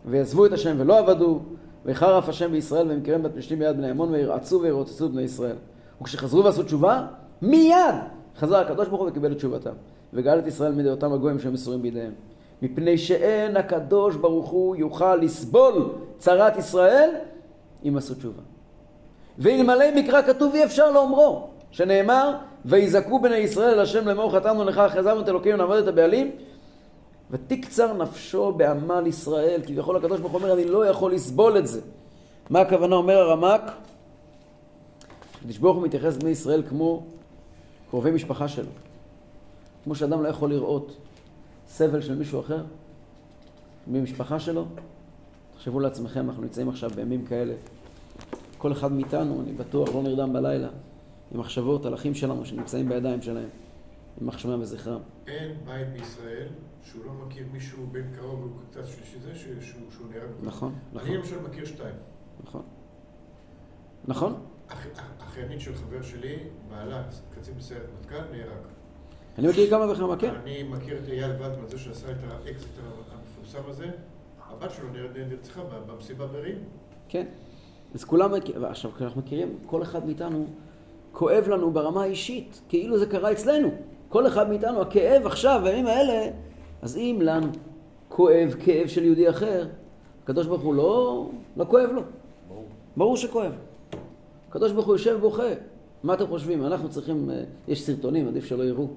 ויעזבו 0.05 0.45
את 0.45 0.53
השם 0.53 0.75
ולא 0.79 0.99
עבדו, 0.99 1.39
ויחרף 1.85 2.29
השם 2.29 2.51
בישראל 2.51 2.87
וימכרם 2.87 3.23
בת 3.23 3.31
פלישתים 3.33 3.59
ביד 3.59 3.77
בני 3.77 3.89
עמון 3.89 4.11
וירעצו 4.11 4.61
וירוצצו 4.61 5.09
בני 5.09 5.21
ישראל. 5.21 5.55
וכשחזרו 6.01 6.43
ועשו 6.43 6.63
תשובה, 6.63 7.05
מיד 7.41 7.95
חזר 8.37 8.57
הקדוש 8.57 8.87
ברוך 8.87 9.01
הוא 9.01 9.09
וקיבל 9.09 9.31
את 9.31 9.37
תשובתם, 9.37 9.73
וגאל 10.13 10.39
את 10.39 10.47
ישראל 10.47 10.89
אותם 10.89 11.13
הגויים 11.13 11.39
שהם 11.39 11.53
מסורים 11.53 11.81
בידיהם. 11.81 12.11
מפני 12.61 12.97
שאין 12.97 13.57
הקדוש 13.57 14.15
ברוך 14.15 14.49
הוא 14.49 14.75
יוכל 14.75 15.15
לסבול 15.15 15.93
צרת 16.17 16.57
ישראל 16.57 17.09
אם 17.85 17.97
עשו 17.97 18.15
תשובה. 18.15 18.41
ואלמלא 19.37 19.85
מקרא 19.95 20.21
כתוב 20.21 20.55
אי 20.55 20.63
אפשר 20.63 20.91
לאומרו, 20.91 21.47
שנאמר 21.71 22.35
ויזעקו 22.65 23.19
בני 23.19 23.37
ישראל 23.37 23.73
אל 23.73 23.79
השם 23.79 24.07
לאמור 24.07 24.35
חטאנו 24.35 24.63
לך 24.63 24.81
חזרנו 24.87 25.21
את 25.21 25.29
אלוקינו 25.29 25.57
נעבוד 25.57 25.77
את 25.77 25.87
הבעלים 25.87 26.31
ותקצר 27.31 27.93
נפשו 27.93 28.53
בעמל 28.53 29.07
ישראל 29.07 29.61
כביכול 29.65 29.97
הקדוש 29.97 30.19
ברוך 30.19 30.31
הוא 30.31 30.41
אומר 30.41 30.53
אני 30.53 30.65
לא 30.65 30.85
יכול 30.85 31.13
לסבול 31.13 31.57
את 31.57 31.67
זה 31.67 31.81
מה 32.49 32.61
הכוונה 32.61 32.95
אומר 32.95 33.17
הרמק? 33.17 33.61
הקדוש 35.37 35.57
ברוך 35.57 35.77
הוא 35.77 35.85
מתייחס 35.85 36.15
לבני 36.15 36.29
ישראל 36.29 36.63
כמו 36.69 37.03
קרובי 37.89 38.11
משפחה 38.11 38.47
שלו 38.47 38.71
כמו 39.83 39.95
שאדם 39.95 40.23
לא 40.23 40.27
יכול 40.27 40.49
לראות 40.49 40.97
סבל 41.67 42.01
של 42.01 42.15
מישהו 42.15 42.39
אחר 42.39 42.63
ממשפחה 43.87 44.39
שלו 44.39 44.65
תחשבו 45.55 45.79
לעצמכם 45.79 46.29
אנחנו 46.29 46.43
נמצאים 46.43 46.69
עכשיו 46.69 46.89
בימים 46.89 47.25
כאלה 47.25 47.53
כל 48.59 48.71
אחד 48.71 48.91
מאיתנו, 48.91 49.41
אני 49.41 49.51
בטוח, 49.51 49.95
לא 49.95 50.03
נרדם 50.03 50.33
בלילה, 50.33 50.67
עם 51.31 51.39
מחשבות 51.39 51.85
על 51.85 51.93
אחים 51.93 52.15
שלנו 52.15 52.45
שנמצאים 52.45 52.89
בידיים 52.89 53.21
שלהם, 53.21 53.49
עם 54.21 54.27
מחשבם 54.27 54.61
וזכרם. 54.61 54.99
אין 55.27 55.51
בית 55.65 55.87
בישראל 55.93 56.47
שהוא 56.83 57.05
לא 57.05 57.11
מכיר 57.13 57.45
מישהו 57.51 57.87
בין 57.91 58.11
קרוב 58.19 58.57
וקצת 58.67 58.85
שלישי 58.87 59.19
זה 59.19 59.35
שהוא, 59.35 59.53
שהוא, 59.91 60.07
נהרג. 60.11 60.29
נכון, 60.43 60.73
נכון, 60.93 61.07
אני 61.07 61.17
למשל 61.17 61.39
מכיר 61.41 61.65
שתיים. 61.65 61.95
נכון. 62.43 62.61
נכון? 64.07 64.35
אח- 64.67 64.85
אח- 64.95 65.11
אחיינית 65.19 65.61
של 65.61 65.75
חבר 65.75 66.01
שלי, 66.01 66.35
בעלה, 66.69 67.03
קצין 67.35 67.53
בסיירת 67.57 67.85
מטכ"ל, 67.99 68.15
נהרג. 68.31 68.63
אני 69.37 69.47
מכיר 69.47 69.69
כמה 69.69 69.91
וכמה, 69.91 70.17
כן. 70.17 70.33
אני 70.43 70.63
מכיר 70.63 70.97
את 71.03 71.07
אייל 71.09 71.31
ולדמן, 71.31 71.67
זה 71.67 71.77
שעשה 71.79 72.11
את 72.11 72.17
האקזיט 72.45 72.69
המפורסם 73.13 73.69
הזה. 73.69 73.85
הבת 74.49 74.71
שלו 74.71 74.89
נר- 74.89 75.27
נרצחה 75.29 75.61
במסיבה 75.87 76.27
ברעים. 76.27 76.57
כן. 77.09 77.25
אז 77.95 78.03
כולם, 78.03 78.31
עכשיו, 78.63 78.91
כשאנחנו 78.91 79.21
מכירים, 79.21 79.57
כל 79.65 79.83
אחד 79.83 80.05
מאיתנו 80.05 80.47
כואב 81.11 81.47
לנו 81.47 81.71
ברמה 81.71 82.03
האישית, 82.03 82.61
כאילו 82.69 82.99
זה 82.99 83.05
קרה 83.05 83.31
אצלנו. 83.31 83.69
כל 84.09 84.27
אחד 84.27 84.49
מאיתנו, 84.49 84.81
הכאב 84.81 85.25
עכשיו, 85.25 85.61
בימים 85.63 85.85
האלה, 85.87 86.31
אז 86.81 86.97
אם 86.97 87.19
לנו 87.21 87.47
כואב 88.09 88.55
כאב 88.65 88.87
של 88.87 89.03
יהודי 89.03 89.29
אחר, 89.29 89.67
הקדוש 90.23 90.47
ברוך 90.47 90.61
הוא 90.61 90.73
לא, 90.73 91.25
לא 91.57 91.65
כואב 91.65 91.89
לו. 91.93 92.01
ברור. 92.47 92.65
ברור 92.97 93.17
שכואב. 93.17 93.51
הקדוש 94.49 94.71
ברוך 94.71 94.85
הוא 94.87 94.95
יושב 94.95 95.17
בוכה. 95.21 95.43
מה 96.03 96.13
אתם 96.13 96.27
חושבים? 96.27 96.65
אנחנו 96.65 96.89
צריכים, 96.89 97.29
אה, 97.29 97.43
יש 97.67 97.81
סרטונים, 97.85 98.27
עדיף 98.27 98.45
שלא 98.45 98.63
יראו. 98.63 98.87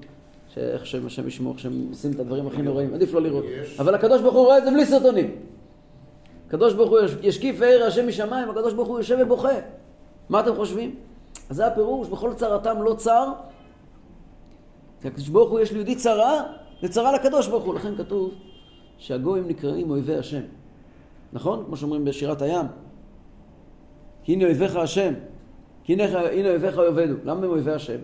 שאיך 0.54 0.86
שהם 0.86 1.06
השם 1.06 1.28
ישמור, 1.28 1.58
שהם 1.58 1.86
עושים 1.90 2.12
את 2.12 2.20
הדברים 2.20 2.46
הכי 2.46 2.62
נוראים, 2.62 2.94
עדיף 2.94 3.14
לא 3.14 3.22
לראות. 3.22 3.44
יש. 3.62 3.80
אבל 3.80 3.94
הקדוש 3.94 4.20
ברוך 4.22 4.34
הוא 4.34 4.44
רואה 4.44 4.58
את 4.58 4.64
זה 4.64 4.70
בלי 4.70 4.86
סרטונים. 4.86 5.30
הקדוש 6.48 6.74
ברוך 6.74 6.90
הוא 6.90 7.00
יש- 7.00 7.12
ישקיף 7.22 7.62
העיר 7.62 7.84
השם 7.84 8.08
משמיים, 8.08 8.50
הקדוש 8.50 8.74
ברוך 8.74 8.88
הוא 8.88 8.98
יושב 8.98 9.18
ובוכה. 9.20 9.48
מה 10.28 10.40
אתם 10.40 10.54
חושבים? 10.54 10.94
אז 11.50 11.56
זה 11.56 11.66
הפירוש, 11.66 12.08
בכל 12.08 12.34
צרתם 12.34 12.82
לא 12.82 12.94
צר. 12.94 13.28
כי 15.02 15.08
הקדוש 15.08 15.28
ברוך 15.28 15.50
הוא 15.50 15.60
יש 15.60 15.72
ליהודי 15.72 15.94
צרה, 15.96 16.42
זה 16.82 16.88
צרה 16.88 17.12
לקדוש 17.12 17.48
ברוך 17.48 17.64
הוא. 17.64 17.74
לכן 17.74 17.96
כתוב 17.96 18.34
שהגויים 18.98 19.48
נקראים 19.48 19.90
אויבי 19.90 20.16
השם. 20.16 20.42
נכון? 21.32 21.64
כמו 21.66 21.76
שאומרים 21.76 22.04
בשירת 22.04 22.42
הים. 22.42 22.66
כי 24.24 24.32
הנה 24.32 24.44
אויביך 24.44 24.76
השם. 24.76 25.14
כי 25.84 25.92
הנה, 25.92 26.04
הנה 26.04 26.48
אויביך 26.48 26.76
יאבדו. 26.76 27.14
למה 27.24 27.44
הם 27.44 27.50
אויבי 27.50 27.72
השם? 27.72 27.98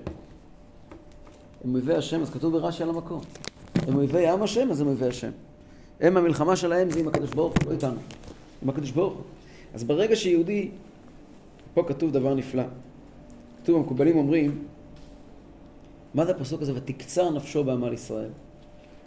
הם 1.64 1.75
אויבי 1.75 1.94
השם, 1.94 2.23
אז 2.23 2.30
כתוב 2.30 2.52
ברש"י 2.52 2.82
על 2.82 2.88
המקום. 2.88 3.20
הם 3.87 3.97
אויבי 3.97 4.28
עם 4.28 4.42
השם, 4.42 4.70
אז 4.70 4.80
הם 4.80 4.87
אויבי 4.87 5.06
השם. 5.06 5.30
הם 6.00 6.16
המלחמה 6.16 6.56
שלהם 6.56 6.90
זה 6.90 7.00
עם 7.00 7.08
הקדוש 7.08 7.30
ברוך 7.30 7.54
הוא, 7.58 7.66
לא 7.66 7.73
איתנו. 7.73 8.00
עם 8.62 8.68
הקדוש 8.68 8.90
ברוך 8.90 9.14
הוא. 9.14 9.23
אז 9.75 9.85
ברגע 9.85 10.16
שיהודי, 10.16 10.70
פה 11.75 11.82
כתוב 11.88 12.12
דבר 12.12 12.35
נפלא. 12.35 12.62
כתוב, 13.62 13.76
המקובלים 13.76 14.16
אומרים, 14.16 14.64
מה 16.14 16.25
זה 16.25 16.32
הפסוק 16.32 16.62
הזה? 16.62 16.73
ותקצר 16.75 17.30
נפשו 17.30 17.64
בעמל 17.64 17.92
ישראל. 17.92 18.30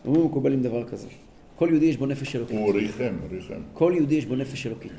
אומרים 0.05 0.21
המקובלים 0.23 0.61
דבר 0.61 0.83
כזה. 0.83 1.07
כל 1.55 1.67
יהודי 1.71 1.85
יש 1.85 1.97
בו 1.97 2.05
נפש 2.05 2.35
אלוקית. 2.35 2.57
הוא 2.57 2.73
ריחם, 2.73 3.15
ריחם. 3.31 3.61
כל 3.73 3.93
יהודי 3.95 4.15
יש 4.15 4.25
בו 4.25 4.35
נפש 4.35 4.67
אלוקית. 4.67 4.91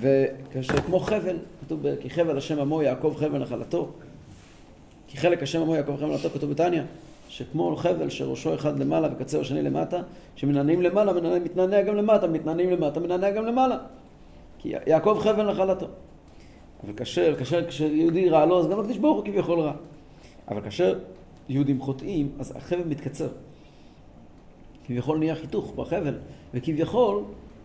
וכאשר 0.00 0.76
כמו 0.76 1.00
חבל, 1.00 1.36
כתוב 1.60 1.82
כי 2.00 2.10
חבל 2.10 2.38
השם 2.38 2.58
עמו 2.58 2.82
יעקב 2.82 3.14
חבל 3.16 3.38
נחלתו. 3.38 3.88
כי 5.08 5.16
חלק 5.16 5.42
השם 5.42 5.60
עמו 5.60 5.74
יעקב 5.76 5.96
חבל 5.96 6.14
נחלתו, 6.14 6.30
כתוב 6.30 6.50
בתניא, 6.50 6.82
שכמו 7.28 7.76
חבל 7.76 8.10
שראשו 8.10 8.54
אחד 8.54 8.78
למעלה 8.78 9.08
וקצהו 9.12 9.40
השני 9.40 9.62
למטה, 9.62 10.02
שמנענעים 10.36 10.82
למעלה, 10.82 11.12
מנענע- 11.12 11.44
מתנענע 11.44 11.82
גם 11.82 11.96
למטה, 11.96 12.26
מתנענעים 12.26 12.70
למטה, 12.70 13.00
מנענע 13.00 13.30
גם 13.30 13.46
למעלה. 13.46 13.78
כי 14.58 14.72
יעקב 14.86 15.18
חבל 15.20 15.50
נחלתו. 15.50 15.86
אבל 16.84 16.92
כאשר, 16.96 17.34
כאשר, 17.38 17.66
כשיהודי 17.68 18.28
רע 18.28 18.46
לו, 18.46 18.60
אז 18.60 18.68
גם 18.68 18.80
הקדוש 18.80 18.96
ברוך 18.96 19.16
הוא 19.16 19.24
כביכול 19.24 19.60
רע. 19.60 19.72
אבל 20.48 20.60
כאשר 20.60 20.98
יהודים 21.48 21.80
חוטאים, 21.80 22.32
אז 22.38 22.56
החבל 22.56 22.84
מתקצר. 22.84 23.28
כביכול 24.86 25.18
נהיה 25.18 25.34
חיתוך 25.34 25.72
בחבל, 25.76 26.18
וכביכול 26.54 27.22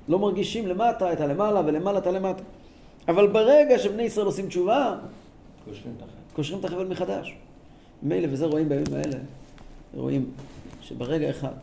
לא 0.07 0.19
מרגישים 0.19 0.67
למטה 0.67 1.13
את 1.13 1.21
הלמעלה 1.21 1.61
ולמעלה 1.65 1.99
את 1.99 2.07
הלמטה. 2.07 2.43
אבל 3.07 3.27
ברגע 3.27 3.79
שבני 3.79 4.03
ישראל 4.03 4.25
עושים 4.25 4.47
תשובה, 4.47 4.97
קושרים 6.35 6.59
את 6.59 6.65
החבל. 6.65 6.87
מחדש. 6.87 7.35
מילא, 8.03 8.27
וזה 8.31 8.45
רואים 8.45 8.69
בימים 8.69 8.93
האלה, 8.93 9.17
רואים 9.93 10.31
שברגע 10.81 11.29
אחד, 11.29 11.53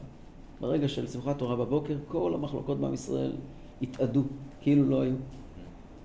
ברגע 0.61 0.89
של 0.89 1.07
שמחת 1.07 1.39
תורה 1.39 1.57
בבוקר, 1.57 1.97
כל 2.09 2.35
המחלוקות 2.35 2.81
בעם 2.81 2.95
ישראל 2.95 3.33
התאדו, 3.83 4.23
כאילו 4.61 4.85
לא 4.85 5.01
היו. 5.01 5.15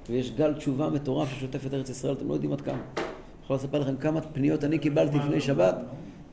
ויש 0.10 0.32
גל 0.32 0.54
תשובה 0.54 0.90
מטורף 0.90 1.30
ששוטף 1.30 1.66
את 1.66 1.74
ארץ 1.74 1.90
ישראל, 1.90 2.14
אתם 2.14 2.28
לא 2.28 2.34
יודעים 2.34 2.54
עד 2.54 2.62
כמה. 2.62 2.82
אני 2.96 3.04
יכול 3.44 3.56
לספר 3.56 3.80
לכם 3.80 3.96
כמה 3.98 4.22
פניות 4.22 4.64
אני 4.64 4.80
קיבלתי 4.80 5.18
לפני 5.18 5.42
שבת, 5.42 5.76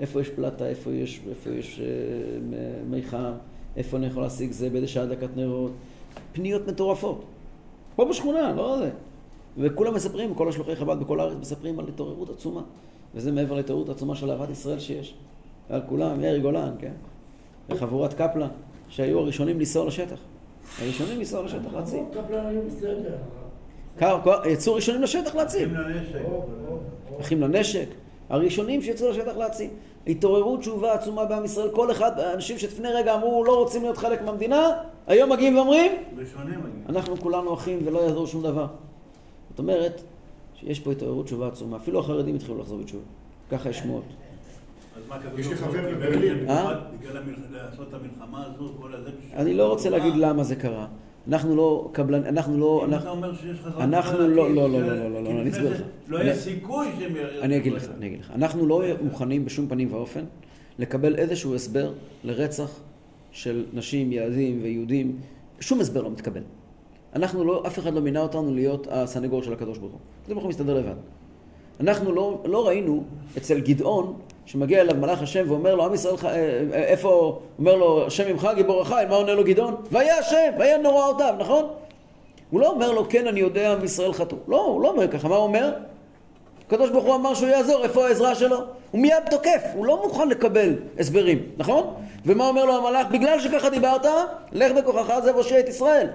איפה 0.00 0.20
יש 0.20 0.28
פלטה, 0.28 0.66
איפה 0.66 0.92
יש, 0.92 1.20
איפה 1.30 1.50
יש 1.50 1.80
אה, 1.80 1.86
מי 2.90 3.02
חם, 3.02 3.32
איפה 3.76 3.96
אני 3.96 4.06
יכול 4.06 4.22
להשיג 4.22 4.52
זה, 4.52 4.70
באיזה 4.70 4.88
שעה 4.88 5.06
דקת 5.06 5.36
נרות. 5.36 5.72
פניות 6.32 6.68
מטורפות. 6.68 7.24
פה 7.96 8.04
בשכונה, 8.04 8.52
לא 8.52 8.78
זה. 8.78 8.90
וכולם 9.58 9.94
מספרים, 9.94 10.34
כל 10.34 10.48
השלוחי 10.48 10.76
חב"ד 10.76 11.00
בכל 11.00 11.20
הארץ 11.20 11.36
מספרים 11.40 11.78
על 11.78 11.88
התעוררות 11.88 12.30
עצומה. 12.30 12.62
וזה 13.14 13.32
מעבר 13.32 13.54
להתעוררות 13.54 13.88
עצומה 13.88 14.14
של 14.14 14.30
אהבת 14.30 14.50
ישראל 14.50 14.78
שיש. 14.78 15.14
על 15.68 15.80
כולם, 15.88 16.20
יאיר 16.20 16.38
גולן, 16.38 16.70
כן? 16.78 16.92
וחבורת 17.70 18.14
קפלן, 18.14 18.48
שהיו 18.88 19.18
הראשונים 19.18 19.58
לנסוע 19.58 19.86
לשטח. 19.86 20.18
הראשונים 20.82 21.18
לנסוע 21.18 21.42
לשטח 21.42 21.74
להציל. 21.74 22.02
קפלן 22.12 22.46
היו 22.46 22.60
בסדר. 22.66 23.16
יצאו 24.46 24.74
ראשונים 24.74 25.02
לשטח 25.02 25.34
להציל. 25.34 25.68
אחים 25.68 25.80
לנשק. 25.80 26.24
אחים 27.20 27.40
לנשק, 27.40 27.86
הראשונים 28.28 28.82
שיצאו 28.82 29.10
לשטח 29.10 29.36
להציל. 29.36 29.70
התעוררות 30.06 30.60
תשובה 30.60 30.92
עצומה 30.94 31.24
בעם 31.24 31.44
ישראל, 31.44 31.68
כל 31.70 31.90
אחד, 31.90 32.20
אנשים 32.20 32.58
שלפני 32.58 32.88
רגע 32.88 33.14
אמרו 33.14 33.44
לא 33.44 33.56
רוצים 33.58 33.82
להיות 33.82 33.96
חלק 33.98 34.22
מהמדינה, 34.22 34.70
היום 35.06 35.32
מגיעים 35.32 35.56
ואומרים. 35.56 35.92
אנחנו 36.88 37.16
כולנו 37.16 37.54
אחים 37.54 37.78
ולא 37.84 37.98
יעזור 37.98 38.26
שום 38.26 38.42
דבר. 38.42 38.66
זאת 39.50 39.58
אומרת, 39.58 40.00
שיש 40.54 40.80
פה 40.80 40.92
התעוררות 40.92 41.26
תשובה 41.26 41.48
עצומה, 41.48 41.76
אפילו 41.76 42.00
החרדים 42.00 42.34
התחילו 42.34 42.58
לחזור 42.58 42.78
בתשובה. 42.78 43.02
ככה 43.50 43.68
יש 43.70 43.78
שמועות. 43.78 44.04
אז 44.96 45.02
מה 45.08 45.16
יש 45.38 45.46
לי 45.48 45.56
חבר 45.56 45.72
קיבל 45.72 45.94
בברלין. 45.94 46.50
אה? 46.50 46.74
בגלל 47.00 47.16
המלח- 47.16 47.36
לעשות 47.50 47.88
את 47.88 47.94
המלחמה 47.94 48.44
הזו, 48.46 48.72
כל 48.80 48.94
הזה? 48.94 49.10
אני 49.36 49.54
לא 49.54 49.68
רוצה 49.68 49.90
להגיד 49.90 50.14
למה 50.16 50.44
זה 50.44 50.56
קרה. 50.56 50.86
אנחנו 51.28 51.56
לא 51.56 51.88
קבלן, 51.92 52.24
אנחנו 52.26 52.58
לא... 52.58 52.84
אם 52.88 52.94
אתה 52.94 53.10
אומר 53.10 53.34
שיש 53.34 53.60
חזון 53.60 53.82
אנחנו 53.82 54.12
חזקים, 54.18 54.30
לא- 54.36 54.54
לא, 54.54 54.70
לא, 54.70 54.78
ש- 54.78 54.82
לא, 54.82 54.96
לא, 55.10 55.22
לא, 55.22 55.28
כי 55.28 55.34
לא, 55.34 55.40
אני 55.40 55.50
לפני 55.50 55.50
אסביר 55.50 55.70
לך. 55.72 55.80
לא 56.08 56.16
אני- 56.20 56.24
היה 56.30 56.34
סיכוי 56.38 56.86
שהם... 56.98 57.16
י- 57.16 57.40
אני 57.42 57.56
אגיד 57.56 57.72
לך, 57.72 57.86
אני 57.98 58.06
אגיד 58.06 58.20
לך. 58.20 58.30
אנחנו 58.34 58.66
לא 58.66 58.82
מוכנים 59.02 59.44
בשום 59.44 59.68
פנים 59.68 59.92
ואופן 59.94 60.24
לקבל 60.78 61.16
איזשהו 61.16 61.54
הסבר 61.54 61.92
לרצח 62.24 62.80
של 63.32 63.64
נשים, 63.72 64.12
ילדים 64.12 64.60
ויהודים. 64.62 65.16
שום 65.60 65.80
הסבר 65.80 66.02
לא 66.02 66.10
מתקבל. 66.10 66.40
אנחנו 67.14 67.44
לא, 67.44 67.62
אף 67.66 67.78
אחד 67.78 67.94
לא 67.94 68.00
מינה 68.00 68.20
אותנו 68.20 68.54
להיות 68.54 68.86
הסנגור 68.90 69.42
של 69.42 69.52
הקדוש 69.52 69.78
ברוך 69.78 69.92
הוא. 69.92 70.00
ברוך 70.28 70.42
הוא 70.42 70.48
מסתדר 70.50 70.74
לבד. 70.74 70.94
אנחנו 71.80 72.12
לא, 72.12 72.42
לא 72.44 72.66
ראינו 72.68 73.04
אצל 73.36 73.60
גדעון, 73.60 74.14
שמגיע 74.50 74.80
אליו 74.80 74.96
מלאך 74.96 75.22
השם 75.22 75.44
ואומר 75.48 75.74
לו, 75.74 75.84
עם 75.84 75.94
ישראל, 75.94 76.14
אה, 76.24 76.30
אה, 76.30 76.84
איפה, 76.84 77.40
אומר 77.58 77.74
לו, 77.74 78.06
השם 78.06 78.24
עמך 78.28 78.48
גיבור 78.54 78.82
החיל, 78.82 79.08
מה 79.08 79.14
עונה 79.14 79.34
לו 79.34 79.44
גדעון? 79.44 79.74
והיה 79.90 80.18
השם, 80.18 80.50
והיה 80.58 80.78
נוראותיו, 80.78 81.34
נכון? 81.38 81.64
הוא 82.50 82.60
לא 82.60 82.70
אומר 82.70 82.92
לו, 82.92 83.08
כן, 83.08 83.26
אני 83.26 83.40
יודע, 83.40 83.72
עם 83.72 83.84
ישראל 83.84 84.12
חטאו. 84.12 84.36
לא, 84.48 84.64
הוא 84.64 84.82
לא 84.82 84.88
אומר 84.88 85.08
ככה, 85.08 85.28
מה 85.28 85.36
הוא 85.36 85.44
אומר? 85.44 85.72
הקדוש 86.66 86.90
ברוך 86.90 87.04
הוא 87.04 87.14
אמר 87.14 87.34
שהוא 87.34 87.48
יעזור, 87.48 87.84
איפה 87.84 88.06
העזרה 88.06 88.34
שלו? 88.34 88.56
הוא 88.90 89.00
מיד 89.00 89.22
תוקף, 89.30 89.62
הוא 89.74 89.86
לא 89.86 90.02
מוכן 90.02 90.28
לקבל 90.28 90.74
הסברים, 90.98 91.42
נכון? 91.56 91.94
ומה 92.26 92.48
אומר 92.48 92.64
לו 92.64 92.76
המלאך? 92.76 93.06
בגלל 93.10 93.40
שככה 93.40 93.70
דיברת, 93.70 94.06
לך 94.52 94.72
בכוחך 94.72 95.18
זה 95.24 95.34
והושיע 95.34 95.60
את 95.60 95.68
ישראל. 95.68 96.06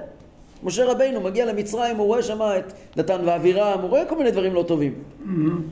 משה 0.63 0.85
רבינו 0.85 1.21
מגיע 1.21 1.45
למצרים, 1.45 1.97
הוא 1.97 2.05
רואה 2.05 2.23
שם 2.23 2.41
את 2.41 2.73
דתן 2.95 3.21
ואבירם, 3.25 3.79
הוא 3.81 3.89
רואה 3.89 4.05
כל 4.05 4.17
מיני 4.17 4.31
דברים 4.31 4.53
לא 4.53 4.63
טובים. 4.63 4.93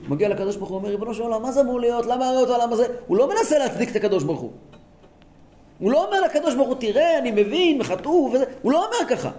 מגיע 0.10 0.30
לקדוש 0.30 0.56
ברוך 0.56 0.70
הוא, 0.70 0.78
אומר, 0.78 0.90
ריבונו 0.90 1.13
של 1.13 1.22
עולם, 1.22 1.42
מה 1.42 1.52
זה 1.52 1.62
אמור 1.62 1.80
להיות? 1.80 2.06
למה 2.06 2.30
הרי 2.30 2.38
אותו 2.38 2.54
העולם 2.54 2.74
הזה? 2.74 2.86
הוא 3.08 3.18
לא 3.18 3.30
מנסה 3.30 3.60
להצדיק 3.60 3.92
את 3.92 3.96
הקדוש 3.96 4.24
ברוך 4.24 4.40
הוא. 4.40 4.52
הוא 5.80 5.92
לא 5.92 6.06
אומר 6.06 6.22
לקדוש 6.22 6.56
ברוך 6.56 6.68
הוא, 6.68 6.75
תראה, 6.75 7.18
אני 7.20 7.32
מבין, 7.32 7.84
חטאו 7.84 8.32
וזה, 8.34 8.46
הוא 8.62 8.72
לא 8.72 8.86
אומר 8.86 9.10
ככה. 9.10 9.32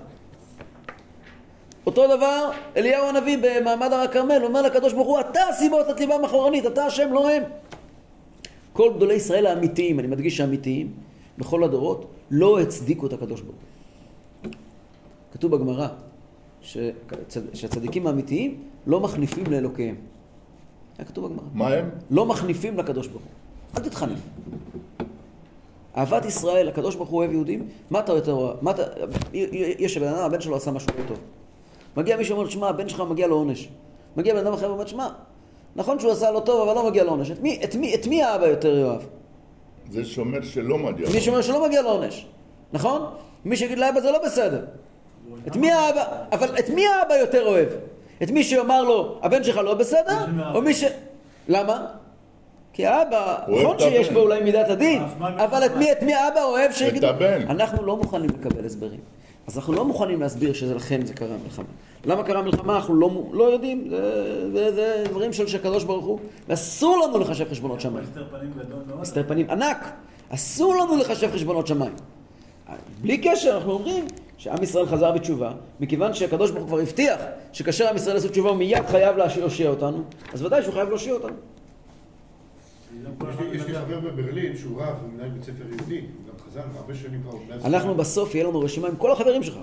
אותו 1.87 2.17
דבר, 2.17 2.51
אליהו 2.77 3.07
הנביא 3.07 3.39
במעמד 3.43 3.93
הר 3.93 4.01
הכרמל, 4.01 4.45
אומר 4.45 4.63
לקדוש 4.63 4.93
ברוך 4.93 5.09
הוא, 5.09 5.21
אתה 5.21 5.41
הסיבות 5.51 6.01
ליבם 6.01 6.25
אחורנית, 6.25 6.67
אתה 6.67 6.85
השם 6.85 7.13
לא 7.13 7.31
הם. 7.31 7.43
כל 8.73 8.93
גדולי 8.97 9.15
ישראל 9.15 9.47
האמיתיים, 9.47 10.01
אני 10.01 10.09
מדגיש 10.09 10.41
האמיתיים, 10.41 10.91
בכל 11.39 11.65
הדורות, 11.65 12.07
לא 12.31 12.61
הצדיקו 12.61 13.07
את 13.07 13.13
הקדוש 13.13 13.41
ברוך 13.41 13.57
הוא. 13.57 13.74
כתוב 15.35 15.57
בגמרא 15.57 15.89
שהצדיקים 17.53 18.07
האמיתיים 18.07 18.63
לא 18.87 19.01
מחניפים 19.01 19.45
לאלוקיהם. 19.51 19.97
היה 20.99 21.07
כתוב 21.07 21.27
בגמרא. 21.27 21.45
מה 21.55 21.69
הם? 21.69 21.91
לא 22.11 22.27
מחניפים 22.27 22.79
לקדוש 22.79 23.07
ברוך 23.07 23.23
הוא. 23.23 23.31
אל 23.79 23.89
תתחנף. 23.89 24.19
אהבת 25.97 26.25
ישראל, 26.25 26.69
הקדוש 26.69 26.97
ברוך 26.97 27.09
הוא 27.09 27.19
אוהב 27.19 27.33
יהודים, 27.33 27.69
מה 27.91 28.01
אתה 28.01 28.13
יותר 28.13 28.33
אוהב? 28.33 28.57
מה 28.63 28.71
אתה... 28.71 28.83
יש 29.79 29.99
בן 29.99 30.09
אדם, 30.09 30.19
הבן 30.19 30.41
שלו 30.41 30.57
עשה 30.57 30.71
משהו 30.71 30.89
לא 30.99 31.09
טוב. 31.09 31.19
מגיע 31.97 32.17
מישהו 32.17 32.37
ואומר, 32.37 32.51
שמע, 32.51 32.69
הבן 32.69 32.89
שלך 32.89 33.01
מגיע 33.11 33.27
לו 33.27 33.37
עונש. 33.37 33.69
מגיע 34.17 34.35
בן 34.35 34.41
אדם 34.41 34.53
אחר 34.53 34.71
ואומר, 34.71 34.87
שמע, 34.87 35.09
נכון 35.77 36.01
שהוא 36.01 36.13
עשה 36.13 36.31
לא 36.31 36.41
טוב, 36.41 36.69
אבל 36.69 36.75
לא 36.75 36.91
מגיע 36.91 37.05
לו 37.05 37.11
עונש. 37.11 37.31
את 37.31 37.41
מי, 37.41 37.61
את 37.65 37.75
מי, 37.75 37.95
את 37.95 38.07
מי 38.07 38.23
האבא 38.23 38.47
יותר 38.47 38.79
יאהב? 38.79 39.01
זה 39.91 40.05
שאומר 40.05 40.43
שלא 40.43 40.79
מגיע. 40.79 41.09
מי 41.15 41.21
שאומר 41.21 41.43
שלא 41.43 41.67
מגיע 41.67 41.83
לו 41.83 41.89
עונש, 41.91 42.27
נכון? 42.73 43.03
מי 43.45 43.57
שיגיד 43.57 43.79
לאבא 43.79 44.01
זה 44.01 44.11
לא 44.11 44.25
בסדר. 44.25 44.65
את 45.47 45.57
מי 45.57 45.71
האבא, 45.73 46.05
אבל 46.33 46.59
את 46.59 46.71
מי 46.71 46.87
האבא 46.87 47.15
יותר 47.15 47.47
אוהב? 47.47 47.69
את 48.23 48.31
מי 48.31 48.45
שיאמר 48.45 48.83
לו, 48.83 49.19
הבן 49.23 49.45
שלך 49.45 49.57
לא 49.57 49.75
בסדר? 49.75 50.27
או 50.55 50.63
מי 50.63 50.75
ש... 50.75 50.85
למה? 51.49 51.87
כי 52.73 52.87
האבא, 52.87 53.39
נכון 53.49 53.77
את 53.77 53.81
שיש. 53.81 54.09
בו 54.11 54.21
אולי 54.21 54.41
מידת 54.41 54.69
הדין, 54.69 55.03
אבל 55.21 55.67
את 55.67 55.77
מי, 55.77 55.93
את 55.93 56.03
מי 56.03 56.15
האבא 56.15 56.43
אוהב 56.43 56.73
שיגיד... 56.73 57.05
הבן. 57.05 57.43
אנחנו 57.49 57.87
לא 57.87 57.97
מוכנים 57.97 58.31
לקבל 58.31 58.67
הסברים. 58.67 59.01
אז 59.47 59.59
אנחנו 59.59 59.73
לא 59.73 59.85
מוכנים 59.85 60.21
להסביר 60.21 60.53
שלכן 60.53 61.07
זה 61.07 61.15
קרה 61.15 61.37
מלחמה. 61.45 61.65
למה 62.05 62.23
קרה 62.23 62.43
מלחמה? 62.43 62.77
אנחנו 62.77 62.95
לא, 62.95 63.11
לא 63.33 63.45
יודעים. 63.45 63.87
זה, 63.91 64.51
זה, 64.53 64.75
זה 64.75 65.05
דברים 65.11 65.33
של 65.33 65.47
שקדוש 65.47 65.85
ברוך 65.85 66.05
הוא, 66.05 66.19
ואסור 66.49 66.99
לנו 66.99 67.19
לחשב 67.19 67.51
חשבונות 67.51 67.81
שמיים. 67.81 68.05
הסתר 68.05 68.25
פנים 68.31 68.53
גדול 68.59 68.79
מאוד. 68.87 69.01
הסתר 69.01 69.23
פנים 69.29 69.51
ענק. 69.51 69.93
אסור 70.29 70.75
לנו 70.75 70.97
לחשב 70.97 71.31
חשבונות 71.35 71.67
שמיים. 71.67 71.95
בלי 73.01 73.19
קשר, 73.19 73.57
אנחנו 73.57 73.73
אומרים 73.73 74.07
שעם 74.39 74.63
ישראל 74.63 74.87
חזר 74.87 75.13
בתשובה, 75.13 75.53
מכיוון 75.81 76.15
שהקדוש 76.15 76.51
ברוך 76.51 76.63
הוא 76.63 76.69
כבר 76.69 76.81
הבטיח 76.81 77.21
שכאשר 77.53 77.89
עם 77.89 77.97
ישראל 77.97 78.17
יעשו 78.17 78.29
תשובה 78.29 78.49
הוא 78.49 78.57
מיד 78.57 78.87
חייב 78.87 79.17
להושיע 79.17 79.69
אותנו, 79.69 80.03
אז 80.33 80.43
ודאי 80.43 80.63
שהוא 80.63 80.75
חייב 80.75 80.89
להושיע 80.89 81.13
אותנו. 81.13 81.37
יש 83.53 83.63
לי-. 83.67 83.75
חבר 83.75 84.01
בברלין 84.01 84.57
שהוא 84.57 84.83
רב, 84.83 84.97
הוא 85.03 85.13
מנהל 85.13 85.29
בית 85.29 85.43
ספר 85.45 85.65
יהודי, 85.69 86.01
הוא 86.01 86.33
גם 86.33 86.45
חזר 86.47 86.61
הרבה 86.77 86.95
שנים 86.95 87.23
כבר. 87.23 87.39
אנחנו. 87.65 87.95
בסוף, 87.95 88.35
יהיה 88.35 88.47
לנו 88.47 88.61
רשימה 88.61 88.89
עם 88.89 88.97
כל 88.97 89.13
החברים 89.13 89.43
שלך. 89.43 89.59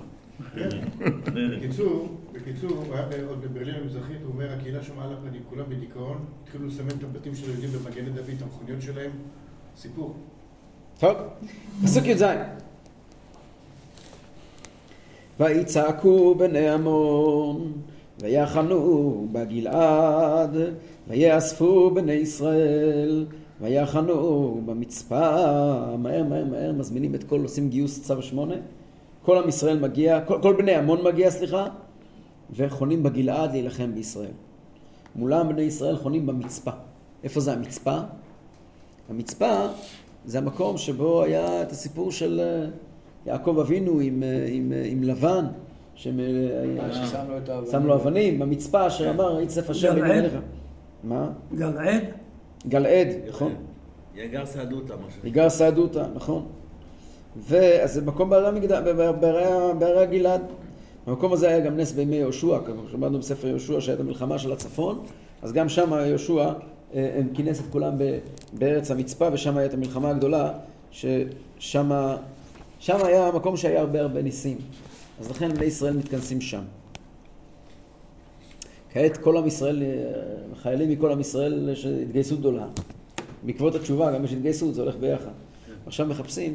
בקיצור, 1.56 2.08
בקיצור, 2.32 2.70
הוא 2.70 2.94
היה 2.94 3.26
עוד 3.28 3.42
בברלין 3.42 3.74
המזרחית, 3.74 4.16
הוא 4.24 4.32
אומר, 4.32 4.52
הקהילה 4.52 4.82
שם 4.82 4.98
על 4.98 5.12
הפנים, 5.12 5.42
כולם 5.50 5.64
בדיכאון, 5.68 6.24
התחילו 6.42 6.66
לסמן 6.66 6.88
את 6.88 7.04
הבתים 7.04 7.34
של 7.34 7.50
היהודים 7.50 7.70
במגני 7.70 8.10
דוד, 8.10 8.30
את 8.36 8.42
המכוניות 8.42 8.82
שלהם, 8.82 9.10
סיפור. 9.76 10.16
טוב, 11.00 11.16
פסוק 11.84 12.04
י"ז. 12.04 12.24
ויצעקו 15.42 16.34
בני 16.34 16.68
עמון, 16.68 17.72
ויחנו 18.20 19.28
בגלעד, 19.32 20.56
ויאספו 21.08 21.90
בני 21.90 22.12
ישראל, 22.12 23.26
ויחנו 23.60 24.60
במצפה. 24.66 25.30
מהר 25.98 26.24
מהר 26.24 26.44
מהר 26.44 26.72
מזמינים 26.72 27.14
את 27.14 27.24
כל, 27.24 27.40
עושים 27.42 27.68
גיוס 27.68 28.02
צו 28.02 28.22
שמונה. 28.22 28.54
כל 29.22 29.38
עם 29.38 29.48
ישראל 29.48 29.78
מגיע, 29.78 30.20
כל, 30.20 30.38
כל 30.42 30.56
בני 30.56 30.74
עמון 30.74 31.04
מגיע, 31.04 31.30
סליחה, 31.30 31.66
וחונים 32.56 33.02
בגלעד 33.02 33.52
להילחם 33.52 33.94
בישראל. 33.94 34.34
מולם 35.16 35.48
בני 35.48 35.62
ישראל 35.62 35.96
חונים 35.96 36.26
במצפה. 36.26 36.70
איפה 37.24 37.40
זה 37.40 37.52
המצפה? 37.52 37.98
המצפה 39.10 39.66
זה 40.24 40.38
המקום 40.38 40.78
שבו 40.78 41.22
היה 41.22 41.62
את 41.62 41.72
הסיפור 41.72 42.12
של 42.12 42.40
אה, 42.40 42.70
יעקב 43.26 43.58
אבינו 43.60 44.00
עם, 44.00 44.22
אה, 44.22 44.46
עם, 44.48 44.72
אה, 44.72 44.82
עם 44.86 45.02
לבן, 45.02 45.44
ששם 45.94 46.18
ששם 46.92 47.24
לו 47.28 47.38
את 47.38 47.48
האבנים. 47.48 47.86
לו 47.86 47.94
אבנים 47.94 48.38
במצפה, 48.38 48.86
אשר 48.86 49.10
אמר 49.10 49.40
יצף 49.40 49.70
השם 49.70 49.94
גלעד? 49.94 50.10
בגללך. 50.10 50.32
מה? 51.04 51.30
גלעד? 51.54 52.02
גלעד, 52.68 53.08
נכון. 53.28 53.54
יגר 54.14 54.46
סעדותא, 54.46 54.92
מה 54.92 55.10
שנקרא. 55.10 55.28
יגר 55.28 55.48
סעדותא, 55.48 56.06
נכון. 56.14 56.46
ואז 57.36 57.94
זה 57.94 58.02
מקום 58.02 58.30
בערי 58.30 60.02
הגלעד. 60.02 60.42
במקום 61.06 61.32
הזה 61.32 61.48
היה 61.48 61.60
גם 61.60 61.76
נס 61.76 61.92
בימי 61.92 62.16
יהושע, 62.16 62.58
כמו 62.66 62.82
שלמדנו 62.90 63.18
בספר 63.18 63.48
יהושע 63.48 63.80
שהייתה 63.80 64.02
מלחמה 64.02 64.38
של 64.38 64.52
הצפון, 64.52 65.04
אז 65.42 65.52
גם 65.52 65.68
שם 65.68 65.92
יהושע 66.06 66.52
אה, 66.94 67.20
כינס 67.34 67.60
את 67.60 67.64
כולם 67.70 67.92
בארץ 68.52 68.90
המצפה, 68.90 69.28
ושם 69.32 69.56
הייתה 69.56 69.76
המלחמה 69.76 70.10
הגדולה, 70.10 70.52
ששם 70.90 71.90
שם 72.82 73.04
היה 73.04 73.26
המקום 73.26 73.56
שהיה 73.56 73.80
הרבה 73.80 74.00
הרבה 74.00 74.22
ניסים. 74.22 74.58
אז 75.20 75.30
לכן 75.30 75.54
בני 75.54 75.64
ישראל 75.64 75.96
מתכנסים 75.96 76.40
שם. 76.40 76.62
כעת 78.92 79.16
כל 79.16 79.36
עם 79.36 79.46
ישראל, 79.46 79.82
אה, 79.82 80.56
חיילים 80.62 80.90
מכל 80.90 81.12
עם 81.12 81.20
ישראל 81.20 81.68
יש 81.72 81.86
התגייסות 81.86 82.38
גדולה. 82.40 82.66
בעקבות 83.42 83.74
התשובה 83.74 84.12
גם 84.12 84.24
יש 84.24 84.32
התגייסות, 84.32 84.74
זה 84.74 84.82
הולך 84.82 84.96
ביחד. 84.96 85.30
עכשיו 85.86 86.06
מחפשים 86.06 86.54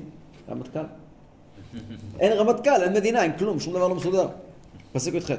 רמטכ"ל. 0.50 0.80
אין 2.20 2.32
רמטכ"ל, 2.34 2.84
אין 2.84 2.94
מדינה, 2.94 3.24
אין 3.24 3.38
כלום, 3.38 3.60
שום 3.60 3.74
דבר 3.74 3.88
לא 3.88 3.96
מסודר. 3.96 4.28
פסוק 4.94 5.14
י"ח. 5.14 5.32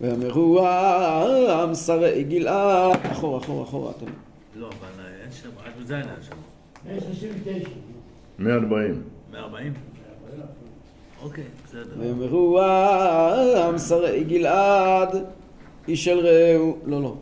ואמרו 0.00 0.60
העם 0.60 1.74
שרי 1.74 2.24
גלעד, 2.24 2.98
אחורה, 3.12 3.38
אחורה, 3.38 3.64
אחורה, 3.64 3.90
אתם. 3.90 4.06
לא, 4.56 4.68
אבל 4.68 5.04
אין 5.22 5.32
שם, 5.32 5.48
רק 5.64 5.72
בזין 5.80 5.96
היה 5.96 6.16
שם. 6.22 6.36
139. 6.86 7.68
140. 8.38 9.13
140? 9.34 9.72
אוקיי, 11.22 11.44
בסדר. 11.64 11.82
ויאמרו 11.98 12.60
עם 13.68 13.78
שרי 13.78 14.24
גלעד, 14.24 15.24
איש 15.88 16.08
אל 16.08 16.18
רעהו, 16.18 16.78
לא, 16.84 17.02
לא. 17.02 17.16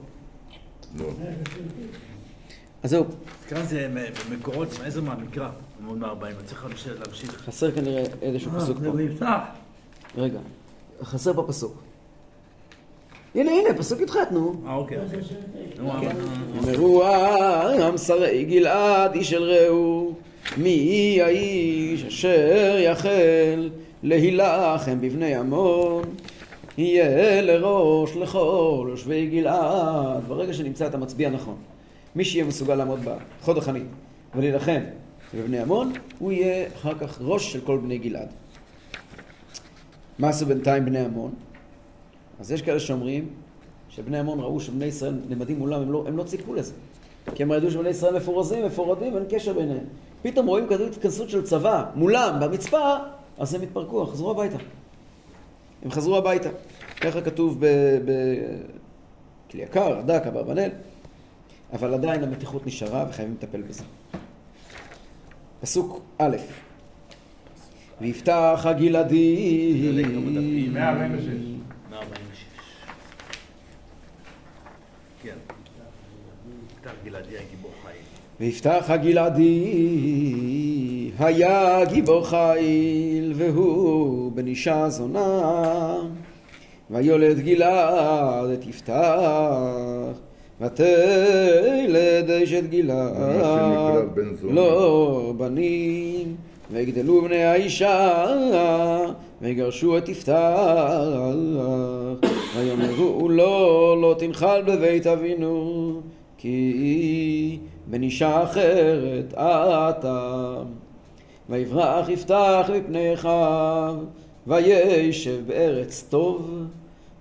לא. 0.98 1.06
אז 2.82 2.90
זהו, 2.90 3.04
כאן 3.48 3.62
זה 3.66 3.88
במקורות, 4.30 4.68
איזה 4.84 5.00
מהמקרא? 5.00 5.48
עמוד 5.80 5.98
140, 5.98 6.36
אני 6.38 6.46
צריך 6.46 6.64
להמשיך-. 6.64 7.36
חסר 7.36 7.70
כנראה 7.70 8.04
איזשהו 8.22 8.50
פסוק 8.50 8.78
זה 8.78 8.90
פה. 9.18 9.26
רגע, 10.16 10.38
חסר 11.02 11.32
פה 11.32 11.44
פסוק. 11.48 11.82
הנה, 13.34 13.50
הנה, 13.50 13.78
פסוק 13.78 14.00
י"ח, 14.00 14.16
נו. 14.30 14.62
אה, 14.66 14.74
אוקיי. 14.74 14.98
אוקיי. 15.80 16.12
אמרו 16.58 17.04
עם 17.88 17.98
שרי 17.98 18.44
גלעד 18.44 19.14
איש 19.14 19.32
אל 19.32 19.42
רעהו 19.42 20.14
מי 20.56 21.18
האיש 21.22 22.04
אשר 22.04 22.78
יחל 22.78 23.70
להילחם 24.02 25.00
בבני 25.00 25.34
עמון 25.34 26.04
יהיה 26.78 27.42
לראש 27.42 28.16
לכל 28.16 28.86
יושבי 28.90 29.26
גלעד 29.26 30.24
ברגע 30.28 30.52
שנמצא 30.52 30.86
את 30.86 30.94
המצביע 30.94 31.30
נכון 31.30 31.56
מי 32.16 32.24
שיהיה 32.24 32.44
מסוגל 32.44 32.74
לעמוד 32.74 33.00
בחוד 33.40 33.58
החנית 33.58 33.86
ולהילחם 34.34 34.80
בבני 35.34 35.58
עמון 35.58 35.92
הוא 36.18 36.32
יהיה 36.32 36.66
אחר 36.76 36.94
כך 36.98 37.18
ראש 37.22 37.52
של 37.52 37.60
כל 37.60 37.78
בני 37.78 37.98
גלעד 37.98 38.28
מה 40.18 40.28
עשו 40.28 40.46
בינתיים 40.46 40.84
בני 40.84 40.98
עמון? 40.98 41.32
אז 42.40 42.52
יש 42.52 42.62
כאלה 42.62 42.80
שאומרים 42.80 43.28
שבני 43.88 44.18
עמון 44.18 44.40
ראו 44.40 44.60
שבני 44.60 44.84
ישראל 44.84 45.14
נעמדים 45.28 45.58
מולם, 45.58 45.82
הם 45.82 45.92
לא, 45.92 46.04
הם 46.06 46.16
לא 46.16 46.22
ציפו 46.22 46.54
לזה. 46.54 46.72
כי 47.34 47.42
הם 47.42 47.52
ידעו 47.52 47.70
שבני 47.70 47.88
ישראל 47.88 48.16
מפורזים, 48.16 48.66
מפורדים, 48.66 49.16
אין 49.16 49.24
קשר 49.30 49.52
ביניהם. 49.52 49.84
פתאום 50.22 50.46
רואים 50.46 50.66
כזאת 50.68 50.92
התכנסות 50.92 51.30
של 51.30 51.42
צבא 51.42 51.84
מולם 51.94 52.40
במצפה, 52.40 52.96
אז 53.38 53.54
הם 53.54 53.62
התפרקו, 53.62 54.06
חזרו 54.06 54.30
הביתה. 54.30 54.56
הם 55.82 55.90
חזרו 55.90 56.16
הביתה. 56.16 56.48
ככה 57.00 57.20
כתוב 57.20 57.60
בכלי 59.48 59.62
יקר, 59.62 59.98
רד"ק, 59.98 60.26
אברבנאל, 60.26 60.70
אבל 61.72 61.94
עדיין 61.94 62.22
המתיחות 62.22 62.66
נשארה 62.66 63.06
וחייבים 63.08 63.34
לטפל 63.34 63.62
בזה. 63.62 63.84
פסוק 65.60 66.02
א', 66.18 66.36
ויפתח 68.00 68.62
הגלעדי 68.64 70.70
146. 70.72 71.26
146. 71.90 72.44
כן. 75.22 75.36
ויפתח 78.40 78.84
הגלעדי 78.88 79.50
היה 81.18 81.84
גיבור 81.84 82.26
חיל 82.26 83.32
והוא 83.36 84.32
בן 84.32 84.46
אישה 84.46 84.88
זונה. 84.88 85.94
ויולד 86.90 87.38
גלעד 87.38 88.50
את 88.50 88.66
יפתח 88.66 90.12
ותלד 90.60 92.30
אשת 92.30 92.62
גלעד. 92.70 94.04
זונה. 94.40 94.54
לא 94.54 95.32
בנים 95.36 96.36
ויגדלו 96.70 97.22
בני 97.22 97.44
האישה 97.44 98.26
ויגרשו 99.42 99.98
את 99.98 100.08
יפתח. 100.08 100.58
ויאמרו 102.56 103.28
לו 103.28 103.96
לא 104.02 104.16
תנחל 104.18 104.62
בבית 104.66 105.06
אבינו 105.06 106.00
כי 106.42 107.58
אישה 108.02 108.42
אחרת 108.42 109.34
אתה. 109.34 110.56
ויברח 111.48 112.08
יפתח 112.08 112.70
מפני 112.74 113.14
אחיו 113.14 113.96
וישב 114.46 115.46
בארץ 115.46 116.06
טוב 116.08 116.64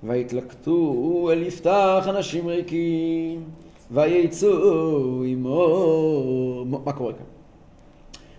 ויתלקטו 0.04 1.30
אל 1.32 1.42
יפתח 1.42 2.06
אנשים 2.10 2.48
ריקים 2.48 3.44
ויצאו 3.92 5.24
עמו. 5.24 6.66
מה 6.66 6.94
קורה 6.94 7.14
כאן? 7.14 7.26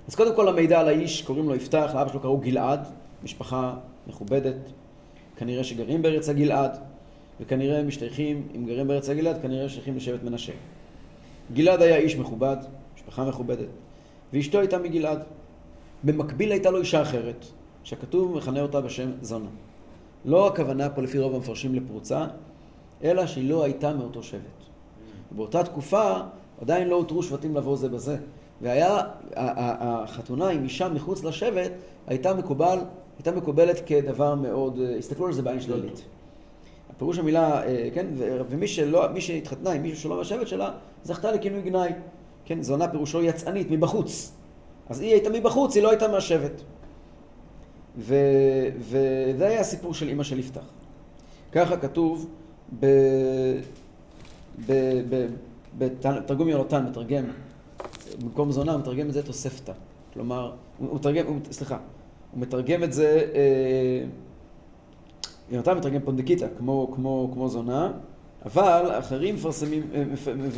אז 0.09 0.14
קודם 0.14 0.37
כל 0.37 0.49
המידע 0.49 0.81
על 0.81 0.88
האיש, 0.88 1.23
קוראים 1.23 1.49
לו 1.49 1.55
יפתח, 1.55 1.90
לאבא 1.95 2.11
שלו 2.11 2.21
קראו 2.21 2.38
גלעד, 2.38 2.87
משפחה 3.25 3.75
מכובדת, 4.07 4.73
כנראה 5.37 5.64
שגרים 5.64 6.03
בארץ 6.03 6.29
הגלעד, 6.29 6.91
וכנראה 7.40 7.83
משתייכים, 7.83 8.49
אם 8.57 8.64
גרים 8.64 8.88
בארץ 8.88 9.09
הגלעד, 9.09 9.42
כנראה 9.42 9.68
שייכים 9.68 9.97
לשבט 9.97 10.23
מנשה. 10.23 10.53
גלעד 11.53 11.83
היה 11.83 11.97
איש 11.97 12.16
מכובד, 12.16 12.57
משפחה 12.97 13.25
מכובדת, 13.25 13.68
ואשתו 14.33 14.59
הייתה 14.59 14.79
מגלעד. 14.79 15.23
במקביל 16.05 16.53
הייתה 16.53 16.71
לו 16.71 16.79
אישה 16.79 17.03
אחרת, 17.03 17.47
שהכתוב 17.85 18.37
מכנה 18.37 18.61
אותה 18.61 18.81
בשם 18.81 19.11
זונה. 19.23 19.49
לא 20.25 20.47
הכוונה 20.47 20.90
פה 20.90 21.03
לפי 21.03 21.18
רוב 21.18 21.35
המפרשים 21.35 21.75
לפרוצה, 21.75 22.27
אלא 23.05 23.27
שהיא 23.27 23.51
לא 23.51 23.64
הייתה 23.64 23.95
מאותו 23.95 24.23
שבט. 24.23 24.40
באותה 25.31 25.64
תקופה 25.64 26.12
עדיין 26.61 26.88
לא 26.88 26.97
הותרו 26.97 27.23
שבטים 27.23 27.57
לבוא 27.57 27.77
זה 27.77 27.88
בזה. 27.88 28.16
והיה, 28.62 28.99
החתונה 29.37 30.49
עם 30.49 30.64
אישה 30.64 30.88
מחוץ 30.88 31.25
לשבט 31.25 31.73
הייתה 32.07 32.35
מקובל, 32.35 32.79
הייתה 33.18 33.33
מקובלת 33.33 33.83
כדבר 33.87 34.35
מאוד, 34.35 34.79
אה, 34.81 34.97
הסתכלו 34.97 35.27
על 35.27 35.33
זה 35.33 35.42
בעין 35.42 35.61
שלילית. 35.61 36.05
פירוש 37.02 37.18
המילה, 37.18 37.64
אה, 37.64 37.88
כן, 37.94 38.06
ומי 38.48 38.68
שלא, 38.68 39.12
מי 39.12 39.20
שהתחתנה 39.20 39.70
עם 39.70 39.82
מישהו 39.82 40.00
שלא 40.00 40.16
מהשבט 40.16 40.46
שלה, 40.46 40.70
זכתה 41.04 41.32
לכינוי 41.32 41.62
גנאי. 41.62 41.92
כן, 42.44 42.62
זונה 42.62 42.88
פירושו 42.88 43.22
יצאנית, 43.22 43.70
מבחוץ. 43.70 44.32
אז 44.88 45.00
היא 45.00 45.10
הייתה 45.12 45.30
מבחוץ, 45.30 45.74
היא 45.74 45.82
לא 45.82 45.90
הייתה 45.90 46.08
מהשבט. 46.08 46.62
ו- 47.98 48.68
וזה 48.78 49.46
היה 49.46 49.60
הסיפור 49.60 49.94
של 49.94 50.08
אימא 50.08 50.22
של 50.22 50.38
יפתח. 50.38 50.64
ככה 51.52 51.76
כתוב 51.76 52.30
ב... 52.80 52.86
ב- 54.66 55.02
ב- 55.08 55.28
בתרגום 55.78 56.48
יונתן, 56.48 56.86
מתרגם, 56.86 57.24
במקום 58.22 58.52
זונה, 58.52 58.72
הוא 58.72 58.80
מתרגם 58.80 59.08
את 59.08 59.12
זה 59.12 59.22
תוספתא. 59.22 59.72
כלומר, 60.14 60.52
הוא 60.78 60.96
מתרגם, 60.96 61.26
הוא, 61.26 61.36
סליחה, 61.50 61.78
הוא 62.32 62.40
מתרגם 62.40 62.82
את 62.82 62.92
זה, 62.92 63.26
אה, 63.34 64.04
יונתן 65.50 65.76
מתרגם 65.78 66.00
פונדקיתא, 66.00 66.46
כמו, 66.59 66.92
כמו, 66.94 67.31
כמו 67.33 67.48
זונה, 67.48 67.92
אבל 68.44 68.90
אחרים 68.98 69.35
מפרסמים, 69.35 69.83
אה, 69.94 70.05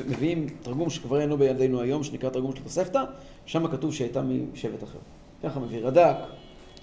מביאים 0.09 0.47
תרגום 0.63 0.91
שכבר 0.91 1.21
אינו 1.21 1.37
בידינו 1.37 1.81
היום, 1.81 2.05
שנקרא 2.05 2.31
תרגום 2.31 2.57
של 2.57 2.63
תוספתא, 2.63 3.05
שם 3.47 3.69
כתוב 3.69 3.95
שהייתה 3.95 4.23
משבט 4.53 4.83
אחר. 4.83 4.99
ככה 5.43 5.61
מביא 5.61 5.81
רד"ק, 5.87 6.17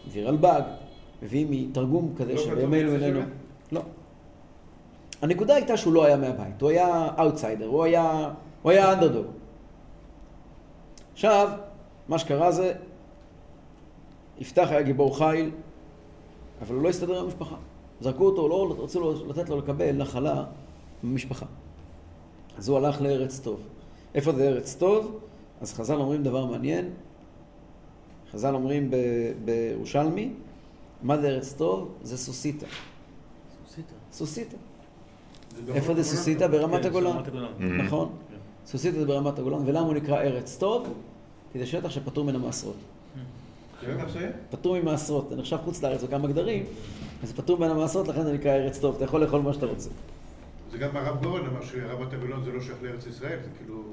מביא 0.07 0.23
רלב"ג, 0.23 0.61
מביא 1.23 1.45
מתרגום 1.49 2.13
כזה 2.17 2.33
לא 2.33 2.41
שבימינו 2.41 2.93
איננו. 2.93 3.19
לא. 3.71 3.81
הנקודה 5.21 5.55
הייתה 5.55 5.77
שהוא 5.77 5.93
לא 5.93 6.05
היה 6.05 6.17
מהבית, 6.17 6.61
הוא 6.61 6.69
היה 6.69 7.07
אאוטסיידר, 7.19 7.65
הוא 7.65 7.83
היה, 7.83 8.31
הוא 8.61 8.71
היה 8.71 8.93
אנדרדוג. 8.93 9.25
עכשיו, 11.13 11.49
מה 12.07 12.19
שקרה 12.19 12.51
זה, 12.51 12.73
יפתח 14.39 14.67
היה 14.71 14.81
גיבור 14.81 15.17
חיל, 15.17 15.51
אבל 16.61 16.75
הוא 16.75 16.83
לא 16.83 16.89
הסתדר 16.89 17.19
עם 17.19 17.25
המשפחה. 17.25 17.55
זרקו 18.01 18.25
אותו, 18.25 18.47
לא 18.47 18.75
רצו 18.79 18.99
לו, 18.99 19.27
לתת 19.27 19.49
לו 19.49 19.57
לקבל 19.57 19.91
נחלה 19.91 20.43
במשפחה. 21.03 21.45
אז 22.57 22.69
הוא 22.69 22.77
הלך 22.77 23.01
לארץ 23.01 23.39
טוב. 23.39 23.59
איפה 24.15 24.31
זה 24.33 24.47
ארץ 24.47 24.75
טוב? 24.75 25.19
אז 25.61 25.73
חז"ל 25.73 25.95
אומרים 25.95 26.23
דבר 26.23 26.45
מעניין. 26.45 26.89
חז"ל 28.31 28.55
אומרים 28.55 28.91
ב- 28.91 28.95
בירושלמי, 29.45 30.33
מה 31.03 31.17
זה 31.17 31.27
ארץ 31.27 31.53
טוב? 31.53 31.89
זה 32.03 32.17
סוסיתא. 32.17 32.65
סוסיתא. 33.67 33.93
סוסיתא. 34.11 34.57
איפה 35.67 35.87
זה 35.87 35.93
ברמת 35.93 36.03
סוסיתא? 36.03 36.47
ברמת 36.47 36.81
כן, 36.81 36.87
הגולן. 36.87 37.17
Mhm. 37.17 37.63
נכון. 37.63 38.09
סוסיתא 38.65 38.99
זה 38.99 39.05
ברמת 39.05 39.39
הגולן, 39.39 39.61
ולמה 39.65 39.85
הוא 39.85 39.93
נקרא 39.93 40.17
ארץ 40.21 40.57
טוב? 40.57 40.87
כי 41.53 41.59
זה 41.59 41.65
שטח 41.65 41.89
שפטור 41.89 42.25
מן 42.25 42.35
המעשרות. 42.35 42.75
ש? 44.13 44.17
פטור 44.49 44.79
ממעשרות, 44.79 45.29
זה 45.29 45.35
נחשב 45.35 45.57
חוץ 45.63 45.83
לארץ 45.83 46.03
בכמה 46.03 46.27
גדרים, 46.27 46.65
אז 47.23 47.33
פטור 47.33 47.59
מן 47.59 47.69
המעשרות, 47.69 48.07
לכן 48.07 48.23
זה 48.23 48.33
נקרא 48.33 48.51
ארץ 48.51 48.79
טוב, 48.79 48.95
אתה 48.95 49.05
יכול 49.05 49.21
לאכול 49.21 49.41
מה 49.41 49.53
שאתה 49.53 49.65
רוצה. 49.65 49.89
זה 50.71 50.77
גם 50.77 50.97
הרב 50.97 51.23
גורן 51.23 51.45
אמר 51.45 51.65
שרמת 51.65 52.13
הגולן 52.13 52.43
זה 52.43 52.51
לא 52.51 52.61
שייך 52.61 52.77
לארץ 52.83 53.07
ישראל, 53.07 53.39
זה 53.43 53.49
כאילו... 53.57 53.83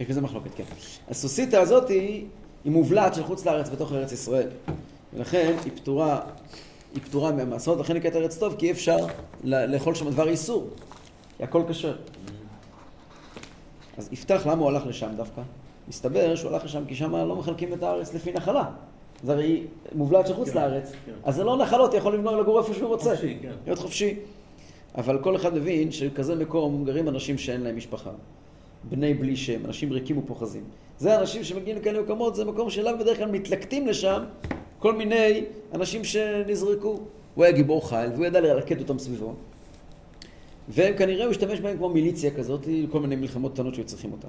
יש 0.00 0.08
בזה 0.08 0.20
מחלוקת, 0.20 0.50
כן. 0.54 0.64
הסוסיתא 1.08 1.56
הזאת 1.56 1.88
היא, 1.88 2.26
מובלעת 2.64 3.14
של 3.14 3.24
חוץ 3.24 3.46
לארץ 3.46 3.68
בתוך 3.68 3.92
ארץ 3.92 4.12
ישראל. 4.12 4.48
ולכן 5.14 5.56
היא 5.64 5.72
פטורה, 5.76 6.20
היא 6.94 7.02
פטורה 7.02 7.32
מהמעשרות, 7.32 7.78
לכן 7.78 7.96
נקראת 7.96 8.16
ארץ 8.16 8.38
טוב, 8.38 8.54
כי 8.58 8.66
אי 8.66 8.70
אפשר 8.70 8.96
לאכול 9.44 9.94
שם 9.94 10.10
דבר 10.10 10.28
איסור. 10.28 10.70
כי 11.36 11.44
הכל 11.44 11.62
כשר. 11.68 11.96
אז 13.98 14.08
יפתח, 14.12 14.46
למה 14.46 14.62
הוא 14.62 14.68
הלך 14.68 14.86
לשם 14.86 15.10
דווקא? 15.16 15.42
מסתבר 15.88 16.36
שהוא 16.36 16.50
הלך 16.50 16.64
לשם 16.64 16.84
כי 16.84 16.94
שם 16.94 17.16
לא 17.16 17.36
מחלקים 17.36 17.72
את 17.72 17.82
הארץ 17.82 18.14
לפי 18.14 18.32
נחלה. 18.32 18.64
זה 19.22 19.32
הרי 19.32 19.62
מובלעת 19.94 20.26
של 20.26 20.34
חוץ 20.34 20.50
כן, 20.50 20.56
לארץ, 20.58 20.92
כן. 21.06 21.12
אז 21.24 21.34
זה 21.34 21.44
לא 21.44 21.56
נחלות, 21.56 21.94
יכול 21.94 22.16
לגור 22.16 22.58
איפה 22.58 22.74
שהוא 22.74 22.88
רוצה. 22.88 23.10
חופשי, 23.10 23.38
כן. 23.42 23.52
להיות 23.66 23.78
חופשי. 23.78 24.16
אבל 24.94 25.18
כל 25.22 25.36
אחד 25.36 25.54
מבין 25.54 25.90
שבכזה 25.90 26.34
מקום 26.34 26.84
גרים 26.84 27.08
אנשים 27.08 27.38
שאין 27.38 27.60
להם 27.60 27.76
משפחה. 27.76 28.10
בני 28.84 29.14
בלי 29.14 29.36
שם, 29.36 29.64
אנשים 29.64 29.92
ריקים 29.92 30.18
ופוחזים. 30.18 30.64
זה 30.98 31.20
אנשים 31.20 31.44
שמגיעים 31.44 31.76
לכאלה 31.76 32.02
מקומות, 32.02 32.34
זה 32.34 32.44
מקום 32.44 32.70
שאליו 32.70 32.94
בדרך 33.00 33.18
כלל 33.18 33.30
מתלקטים 33.30 33.86
לשם 33.86 34.24
כל 34.78 34.94
מיני 34.94 35.44
אנשים 35.74 36.04
שנזרקו. 36.04 37.00
הוא 37.34 37.44
היה 37.44 37.52
גיבור 37.52 37.88
חיל, 37.88 38.10
והוא 38.14 38.26
ידע 38.26 38.40
ללכד 38.40 38.80
אותם 38.80 38.98
סביבו. 38.98 39.34
וכנראה 40.68 41.24
הוא 41.24 41.30
השתמש 41.30 41.60
בהם 41.60 41.76
כמו 41.76 41.88
מיליציה 41.88 42.30
כזאת, 42.30 42.60
לכל 42.66 43.00
מיני 43.00 43.16
מלחמות 43.16 43.52
קטנות 43.52 43.74
שהיו 43.74 43.86
צריכים 43.86 44.12
אותן. 44.12 44.28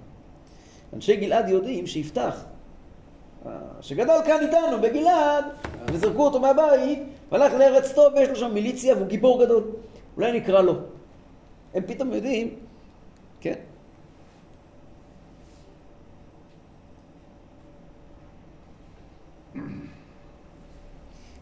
אנשי 0.93 1.15
גלעד 1.15 1.49
יודעים 1.49 1.87
שיפתח, 1.87 2.43
שגדל 3.81 4.19
כאן 4.25 4.37
איתנו 4.41 4.81
בגלעד, 4.81 5.45
וזרקו 5.91 6.25
אותו 6.25 6.39
מהבית, 6.39 6.99
והלך 7.31 7.53
לארץ 7.53 7.91
טוב 7.91 8.13
ויש 8.13 8.29
לו 8.29 8.35
שם 8.35 8.53
מיליציה 8.53 8.95
והוא 8.95 9.07
גיבור 9.07 9.45
גדול. 9.45 9.63
אולי 10.17 10.39
נקרא 10.39 10.61
לו. 10.61 10.73
הם 11.73 11.83
פתאום 11.87 12.13
יודעים, 12.13 12.55
כן. 13.41 13.55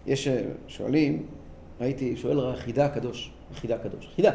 יש 0.06 0.28
אה, 0.28 0.42
שואלים, 0.68 1.26
ראיתי, 1.82 2.18
שואל 2.18 2.56
חידה 2.56 2.86
הקדוש, 2.86 3.32
חידה 3.54 3.76
הקדוש, 3.76 4.10
חידה, 4.16 4.32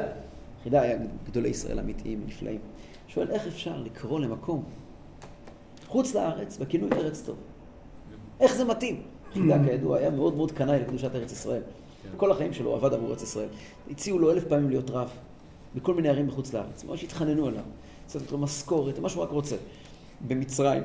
חידה 0.62 0.80
היה 0.80 0.98
גדולי 1.26 1.48
ישראל 1.48 1.78
אמיתיים, 1.78 2.22
נפלאים. 2.26 2.60
שואל 3.08 3.30
איך 3.30 3.46
אפשר 3.46 3.76
לקרוא 3.76 4.20
למקום 4.20 4.64
חוץ 5.86 6.14
לארץ 6.14 6.58
בכינוי 6.58 6.90
ארץ 6.92 7.22
טוב? 7.26 7.36
איך 8.40 8.54
זה 8.54 8.64
מתאים? 8.64 9.02
חידה 9.32 9.56
כידוע 9.64 9.98
היה 9.98 10.10
מאוד 10.10 10.36
מאוד 10.36 10.52
קנאי 10.52 10.80
לקדושת 10.80 11.14
ארץ 11.14 11.32
ישראל. 11.32 11.62
כל 12.16 12.30
החיים 12.30 12.52
שלו 12.52 12.74
עבד 12.74 12.92
עבור 12.92 13.10
ארץ 13.10 13.22
ישראל. 13.22 13.48
הציעו 13.90 14.18
לו 14.18 14.32
אלף 14.32 14.44
פעמים 14.44 14.70
להיות 14.70 14.90
רב 14.90 15.10
בכל 15.74 15.94
מיני 15.94 16.08
ערים 16.08 16.26
בחוץ 16.26 16.52
לארץ. 16.52 16.84
ממש 16.84 17.04
התחננו 17.04 17.46
עליו. 17.46 17.62
צריך 18.06 18.32
לו 18.32 18.38
משכורת, 18.38 18.98
מה 18.98 19.08
שהוא 19.08 19.22
רק 19.22 19.30
רוצה. 19.30 19.56
במצרים 20.28 20.82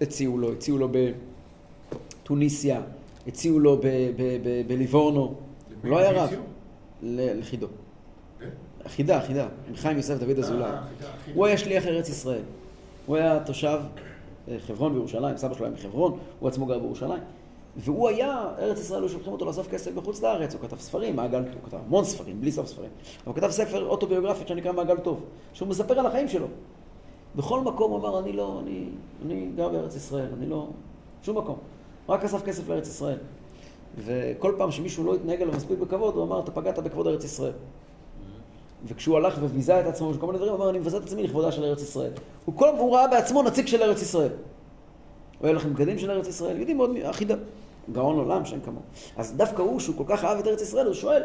הציעו 0.00 0.38
לו, 0.38 0.52
הציעו 0.52 0.78
לו 0.78 0.88
בתוניסיה, 2.22 2.80
הציעו 3.26 3.58
לו 3.58 3.80
בליבורנו. 4.66 5.34
לא 5.84 5.98
היה 5.98 6.24
רב. 6.24 6.30
לחידו. 7.02 7.66
חידה, 8.86 9.20
חידה. 9.20 9.48
עם 9.68 9.76
חיים 9.76 9.96
יוסף 9.96 10.14
דוד 10.18 10.38
אזולאי. 10.38 10.70
הוא 11.34 11.46
היה 11.46 11.58
שליח 11.58 11.86
ארץ 11.86 12.08
ישראל. 12.08 12.42
הוא 13.06 13.16
היה 13.16 13.40
תושב 13.44 13.66
אה, 13.66 14.02
חברון 14.58 14.92
בירושלים, 14.92 15.36
סבא 15.36 15.54
שלו 15.54 15.66
היה 15.66 15.74
מחברון, 15.74 16.18
הוא 16.40 16.48
עצמו 16.48 16.66
גר 16.66 16.78
בירושלים. 16.78 17.22
והוא 17.76 18.08
היה, 18.08 18.48
ארץ 18.58 18.80
ישראל, 18.80 19.02
היו 19.02 19.08
שולחים 19.08 19.32
אותו 19.32 19.44
לאסוף 19.44 19.68
כסף 19.68 19.92
בחוץ 19.92 20.22
לארץ, 20.22 20.54
הוא 20.54 20.62
כתב 20.62 20.78
ספרים, 20.78 21.16
מעגל, 21.16 21.38
הוא 21.38 21.62
כתב 21.64 21.76
המון 21.86 22.04
ספרים, 22.04 22.40
בלי 22.40 22.52
סוף 22.52 22.66
ספרים. 22.66 22.90
הוא 23.24 23.34
כתב 23.34 23.50
ספר 23.50 23.86
אוטוביוגרפית 23.86 24.48
שנקרא 24.48 24.72
מעגל 24.72 24.96
טוב, 24.96 25.20
שהוא 25.52 25.68
מספר 25.68 25.98
על 25.98 26.06
החיים 26.06 26.28
שלו. 26.28 26.46
בכל 27.36 27.60
מקום 27.60 27.90
הוא 27.90 27.98
אמר, 27.98 28.18
אני 28.18 28.32
לא, 28.32 28.60
אני, 28.62 28.84
אני 29.26 29.48
גר 29.56 29.68
בארץ 29.68 29.96
ישראל, 29.96 30.28
אני 30.38 30.46
לא, 30.46 30.68
שום 31.22 31.38
מקום. 31.38 31.56
רק 32.08 32.24
אסף 32.24 32.42
כסף 32.42 32.68
לארץ 32.68 32.88
ישראל. 32.88 33.18
וכל 33.98 34.54
פעם 34.58 34.70
שמישהו 34.70 35.04
לא 35.04 35.14
התנהג 35.14 35.42
אליו 35.42 35.54
מספיק 35.54 35.78
בכבוד, 35.78 36.14
הוא 36.14 36.24
אמר, 36.24 36.40
אתה 36.40 36.50
פגעת 36.50 36.78
בכבוד 36.78 37.06
ארץ 37.06 37.24
ישראל. 37.24 37.52
וכשהוא 38.86 39.16
הלך 39.16 39.38
וביזה 39.40 39.80
את 39.80 39.86
עצמו 39.86 40.14
וכל 40.14 40.26
מיני 40.26 40.38
דברים, 40.38 40.52
הוא 40.52 40.60
אמר, 40.60 40.70
אני 40.70 40.78
מבזה 40.78 40.96
את 40.96 41.02
עצמי 41.02 41.22
לכבודה 41.22 41.52
של 41.52 41.64
ארץ 41.64 41.82
ישראל. 41.82 42.10
הוא 42.44 42.54
כל 42.56 42.68
הוא 42.78 42.96
ראה 42.96 43.08
בעצמו 43.08 43.42
נציג 43.42 43.66
של 43.66 43.82
ארץ 43.82 44.02
ישראל. 44.02 44.30
הוא 45.38 45.46
היה 45.46 45.56
לכם 45.56 45.74
בגדים 45.74 45.98
של 45.98 46.10
ארץ 46.10 46.28
ישראל, 46.28 46.58
יודעים 46.58 46.76
מאוד, 46.76 46.90
אחידה. 47.02 47.34
גאון 47.92 48.18
עולם 48.18 48.44
שאין 48.44 48.60
כמוהו. 48.60 48.82
אז 49.16 49.34
דווקא 49.36 49.62
הוא, 49.62 49.80
שהוא 49.80 49.96
כל 49.96 50.04
כך 50.06 50.24
אהב 50.24 50.38
את 50.38 50.46
ארץ 50.46 50.62
ישראל, 50.62 50.86
הוא 50.86 50.94
שואל, 50.94 51.22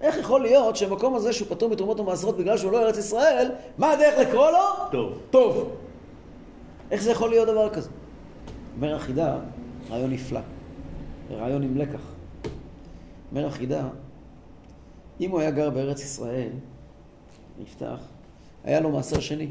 איך 0.00 0.16
יכול 0.16 0.42
להיות 0.42 0.76
שהמקום 0.76 1.14
הזה 1.14 1.32
שהוא 1.32 1.48
פטור 1.50 1.70
מתרומות 1.70 2.00
ומעשרות 2.00 2.36
בגלל 2.36 2.58
שהוא 2.58 2.72
לא 2.72 2.82
ארץ 2.82 2.98
ישראל, 2.98 3.50
מה 3.78 3.90
הדרך 3.90 4.18
לקרוא 4.18 4.50
לו? 4.50 4.90
טוב. 4.92 5.18
טוב. 5.30 5.70
איך 6.90 7.02
זה 7.02 7.10
יכול 7.10 7.30
להיות 7.30 7.48
דבר 7.48 7.70
כזה? 7.70 7.88
אומר 8.76 8.94
החידה, 8.94 9.36
רעיון 9.90 10.10
נפלא. 10.10 10.40
רעיון 11.30 11.62
עם 11.62 11.76
לקח. 11.76 12.00
אומר 13.30 13.46
החידה, 13.46 13.88
אם 15.20 15.30
הוא 15.30 15.40
היה 15.40 15.50
גר 15.50 15.70
בארץ 15.70 16.02
ישראל, 16.02 16.50
נפתח, 17.58 17.98
היה 18.64 18.80
לו 18.80 18.90
מעשר 18.90 19.20
שני. 19.20 19.48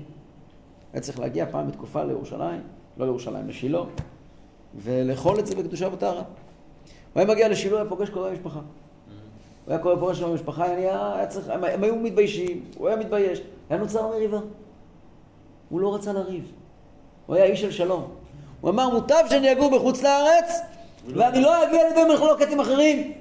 היה 0.94 1.02
צריך 1.02 1.20
להגיע 1.20 1.46
פעם 1.52 1.68
בתקופה 1.68 2.04
לירושלים, 2.04 2.62
לא 2.98 3.06
לירושלים, 3.06 3.48
לשילה, 3.48 3.82
ולאכול 4.76 5.40
את 5.40 5.48
זה 5.48 5.56
בקדושה 5.56 5.94
וטהרה. 5.94 6.24
הוא 7.14 7.22
היה 7.22 7.26
מגיע 7.26 7.50
לשילה, 7.50 7.76
היה 7.78 7.90
פוגש 7.90 8.10
קרובי 8.10 8.32
משפחה. 8.32 8.60
הוא 8.60 9.74
היה 9.74 9.80
קורא 9.80 9.96
פוגש 9.96 10.22
עם 10.22 10.30
המשפחה, 10.30 10.66
היה, 10.66 11.16
היה 11.16 11.28
צריך, 11.28 11.50
הם, 11.50 11.64
הם 11.64 11.84
היו 11.84 11.96
מתביישים, 11.96 12.66
הוא 12.78 12.88
היה 12.88 12.98
מתבייש. 12.98 13.42
היה 13.70 13.80
נוצר 13.80 14.08
מריבה. 14.08 14.40
הוא 15.70 15.82
לא 15.82 15.96
רצה 15.96 16.14
לריב. 16.14 16.52
הוא 17.26 17.36
היה 17.36 17.46
איש 17.46 17.62
של 17.62 17.72
שלום. 17.72 18.12
הוא 18.62 18.70
אמר, 18.70 18.90
מוטב 18.90 19.24
שאני 19.30 19.52
אגור 19.52 19.78
בחוץ 19.78 20.04
לארץ, 20.04 20.60
ואני 21.08 21.42
לא 21.42 21.68
אגיע 21.68 21.90
לידי 21.90 22.14
מחלוקת 22.14 22.48
עם 22.52 22.60
אחרים. 22.60 23.12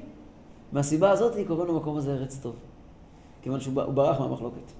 מהסיבה 0.73 1.11
הזאת 1.11 1.33
קוראים 1.47 1.69
למקום 1.69 1.97
הזה 1.97 2.13
ארץ 2.13 2.39
טוב. 2.43 2.55
כיוון 3.43 3.61
שהוא 3.61 3.75
ברח 3.75 4.21
מהמחלוקת. 4.21 4.73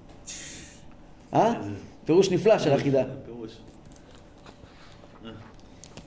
אה? 1.33 1.53
פירוש 2.05 2.31
נפלא 2.31 2.59
של 2.59 2.73
החידה. 2.73 3.03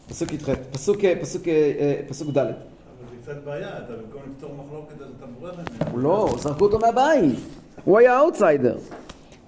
פסוק 0.08 0.32
י"ח, 0.32 0.48
פסוק, 0.72 0.96
פסוק, 1.20 1.42
פסוק 2.08 2.30
ד'. 2.30 2.38
אבל 2.38 2.52
זה 3.10 3.16
קצת 3.22 3.44
בעיה, 3.44 3.78
אתה 3.78 3.92
במקום 3.92 4.22
לפתור 4.30 4.50
מחלוקת 4.66 5.00
אז 5.00 5.08
אתה 5.18 5.26
בורח 5.26 5.54
ממנו. 5.54 5.92
הוא 5.92 6.00
לא, 6.00 6.34
זרקו 6.38 6.64
אותו 6.64 6.78
מהבית. 6.78 7.38
הוא 7.84 7.98
היה 7.98 8.18
אאוטסיידר. 8.18 8.78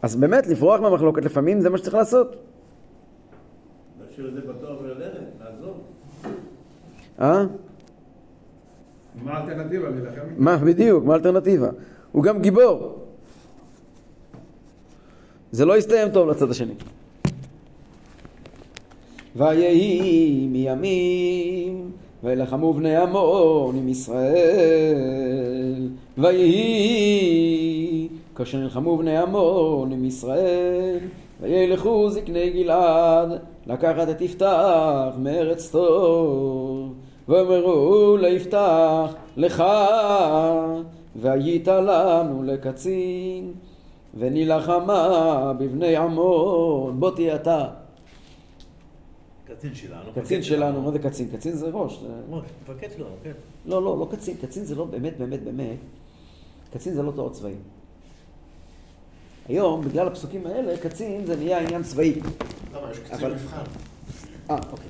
אז 0.02 0.16
באמת, 0.16 0.46
לברוח 0.46 0.80
מהמחלוקת 0.80 1.24
לפעמים 1.24 1.60
זה 1.60 1.70
מה 1.70 1.78
שצריך 1.78 1.94
לעשות. 1.94 2.36
להשאיר 4.00 4.28
את 4.28 4.34
זה 4.34 4.40
בתואר 4.40 4.78
וללכת, 4.82 5.18
לעזוב. 5.40 5.80
אה? 7.20 7.44
מה 9.22 9.32
האלטרנטיבה? 9.32 9.88
מה, 10.36 10.56
בדיוק, 10.56 11.04
מה 11.04 11.12
האלטרנטיבה? 11.12 11.68
הוא 12.12 12.22
גם 12.22 12.42
גיבור. 12.42 12.94
זה 15.52 15.64
לא 15.64 15.78
יסתיים 15.78 16.10
טוב 16.10 16.28
לצד 16.28 16.50
השני. 16.50 16.74
ויהי 19.36 20.46
מימים 20.50 21.90
וילחמו 22.24 22.72
בני 22.72 22.96
עמון 22.96 23.76
עם 23.76 23.88
ישראל 23.88 25.88
ויהי 26.18 28.08
כאשר 28.36 28.58
נלחמו 28.58 28.96
בני 28.96 29.18
עמון 29.18 29.92
עם 29.92 30.04
ישראל 30.04 30.98
וילכו 31.40 32.10
זקני 32.10 32.50
גלעד 32.50 33.38
לקחת 33.66 34.08
את 34.08 34.20
יפתח 34.20 35.12
מארץ 35.18 35.70
טוב 35.70 36.94
ואמרו 37.28 38.16
ליפתח 38.16 39.14
לך 39.36 39.64
והיית 41.20 41.68
לנו 41.68 42.42
לקצין 42.42 43.52
ונלחמה 44.18 45.52
בבני 45.58 45.96
עמון 45.96 47.00
בוא 47.00 47.10
תהיה 47.10 47.36
אתה 47.36 47.68
קצין 49.58 49.74
שלנו. 49.74 50.12
קצין 50.14 50.42
שלנו, 50.42 50.82
מה 50.82 50.90
זה 50.90 50.98
קצין? 50.98 51.28
קצין 51.36 51.52
זה 51.52 51.68
ראש. 51.72 52.04
מפקד 52.30 52.88
שלנו, 52.96 53.10
כן. 53.22 53.32
לא, 53.66 53.82
לא, 53.82 53.98
לא 53.98 54.08
קצין. 54.10 54.36
קצין 54.36 54.64
זה 54.64 54.74
לא 54.74 54.84
באמת, 54.84 55.18
באמת, 55.18 55.42
באמת. 55.42 55.76
קצין 56.72 56.94
זה 56.94 57.02
לא 57.02 57.12
תואר 57.12 57.28
צבאי. 57.28 57.54
היום, 59.48 59.84
בגלל 59.84 60.06
הפסוקים 60.06 60.46
האלה, 60.46 60.78
קצין 60.78 61.26
זה 61.26 61.36
נהיה 61.36 61.58
עניין 61.58 61.82
צבאי. 61.82 62.20
למה? 62.74 62.90
יש 62.90 62.98
קצין 62.98 63.30
מבחן. 63.30 63.62
אה, 64.50 64.56
אוקיי. 64.70 64.88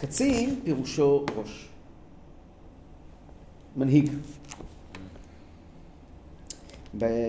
קצין 0.00 0.60
פירושו 0.64 1.24
ראש. 1.36 1.68
מנהיג. 3.76 4.10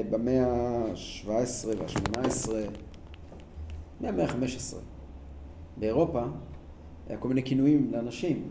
במאה 0.09 0.45
ה-17 0.47 1.67
וה-18, 1.67 2.49
מהמאה 4.01 4.25
ה-15, 4.25 4.75
באירופה 5.77 6.23
היה 7.07 7.17
כל 7.17 7.27
מיני 7.27 7.43
כינויים 7.43 7.91
לאנשים. 7.91 8.49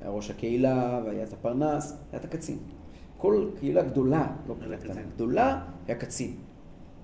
היה 0.00 0.10
ראש 0.10 0.30
הקהילה, 0.30 1.00
והיה 1.04 1.24
את 1.24 1.32
הפרנס, 1.32 1.96
היה 2.12 2.20
את 2.20 2.24
הקצין. 2.24 2.58
כל 3.18 3.50
קהילה 3.58 3.82
גדולה, 3.82 4.26
לא 4.48 4.54
קהילה. 4.60 4.76
קטנה, 4.76 5.02
גדולה, 5.02 5.64
היה 5.86 5.96
קצין. 5.96 6.36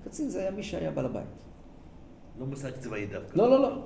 קצין 0.05 0.29
זה 0.29 0.39
היה 0.39 0.51
מי 0.51 0.63
שהיה 0.63 0.91
בעל 0.91 1.05
הבית. 1.05 1.25
לא 2.39 2.45
מושג 2.45 2.71
צבאי 2.71 3.05
דווקא. 3.05 3.37
לא, 3.37 3.49
לא, 3.49 3.61
לא. 3.61 3.81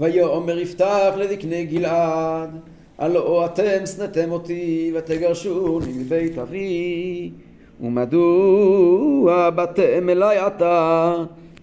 ויאמר 0.00 0.58
יפתח 0.58 1.14
לזקני 1.16 1.66
גלעד, 1.66 2.50
הלא 2.98 3.46
אתם 3.46 3.86
שנאתם 3.86 4.30
אותי 4.30 4.92
ותגרשוני 4.94 5.92
מבית 5.92 6.38
אבי, 6.38 7.32
ומדוע 7.80 9.50
באתם 9.50 10.08
אלי 10.08 10.38
עתה, 10.38 11.14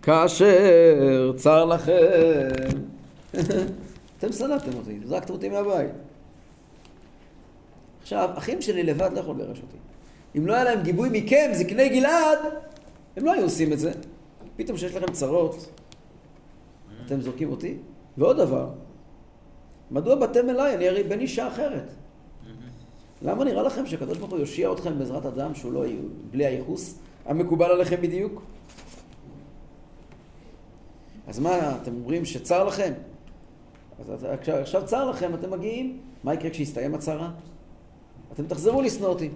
כאשר 0.01 1.31
צר 1.35 1.65
לכם. 1.65 2.47
אתם 4.17 4.31
שנאתם 4.31 4.77
אותי, 4.77 4.99
זרקתם 5.05 5.33
אותי 5.33 5.49
מהבית. 5.49 5.91
עכשיו, 8.01 8.29
אחים 8.37 8.61
שלי 8.61 8.83
לבד 8.83 9.09
לא 9.13 9.19
יכולו 9.19 9.39
לגרש 9.39 9.61
אותי. 9.61 9.77
אם 10.37 10.47
לא 10.47 10.53
היה 10.53 10.63
להם 10.63 10.81
גיבוי 10.83 11.09
מכם, 11.11 11.49
זקני 11.53 11.89
גלעד, 11.89 12.39
הם 13.17 13.25
לא 13.25 13.33
היו 13.33 13.43
עושים 13.43 13.73
את 13.73 13.79
זה. 13.79 13.91
פתאום 14.55 14.77
שיש 14.77 14.95
לכם 14.95 15.11
צרות, 15.11 15.69
אתם 17.05 17.21
זורקים 17.21 17.51
אותי. 17.51 17.77
ועוד 18.17 18.37
דבר, 18.37 18.67
מדוע 19.91 20.15
באתם 20.15 20.49
אליי? 20.49 20.75
אני 20.75 20.87
הרי 20.87 21.03
בן 21.03 21.19
אישה 21.19 21.47
אחרת. 21.47 21.83
למה 23.21 23.43
נראה 23.43 23.63
לכם 23.63 23.85
שהקדוש 23.85 24.17
ברוך 24.17 24.31
הוא 24.31 24.39
יושיע 24.39 24.71
אתכם 24.73 24.99
בעזרת 24.99 25.25
אדם 25.25 25.55
שהוא 25.55 25.73
לא, 25.73 25.83
בלי 26.31 26.45
הייחוס 26.45 26.99
המקובל 27.25 27.71
עליכם 27.71 28.01
בדיוק? 28.01 28.41
אז 31.27 31.39
מה, 31.39 31.77
אתם 31.81 31.95
אומרים 31.95 32.25
שצר 32.25 32.63
לכם? 32.63 32.93
אז 33.99 34.23
עכשיו, 34.23 34.55
עכשיו 34.55 34.85
צר 34.85 35.09
לכם, 35.09 35.33
אתם 35.33 35.51
מגיעים, 35.51 35.99
מה 36.23 36.33
יקרה 36.33 36.49
כשיסתיים 36.49 36.95
הצרה? 36.95 37.31
אתם 38.33 38.47
תחזרו 38.47 38.81
לשנוא 38.81 39.09
אותי. 39.09 39.29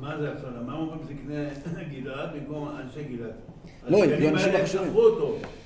מה 0.00 0.20
זה 0.20 0.32
עכשיו? 0.32 0.50
למה 0.50 0.76
אומרים 0.76 1.00
זקני 1.04 1.84
גלעד 2.00 2.28
במקום 2.34 2.68
אנשי 2.68 3.02
גלעד? 3.04 3.32
לא, 3.88 4.04
הם 4.04 4.10
הזקנים 4.10 4.34
אנשים 4.34 4.52
חשובים. 4.64 4.92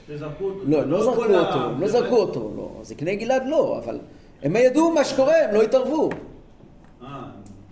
זרקו 0.09 0.45
אותו. 0.45 0.61
שזרקו 0.61 0.61
אותו. 0.61 0.71
לא, 0.71 0.83
הם 0.83 0.91
לא 0.91 1.03
זרקו 1.05 1.17
כל 1.17 1.35
אותו, 1.35 1.49
העם. 1.49 1.75
הם 1.75 1.81
לא 1.81 1.89
זרקו 1.89 2.17
אותו, 2.17 2.53
לא. 2.57 2.81
זקני 2.83 3.17
גלעד 3.17 3.43
לא, 3.47 3.79
אבל 3.79 3.99
הם 4.43 4.57
ידעו 4.57 4.95
מה 4.95 5.05
שקורה, 5.05 5.45
הם 5.45 5.55
לא 5.55 5.63
התערבו. 5.63 6.09
אה, 7.03 7.23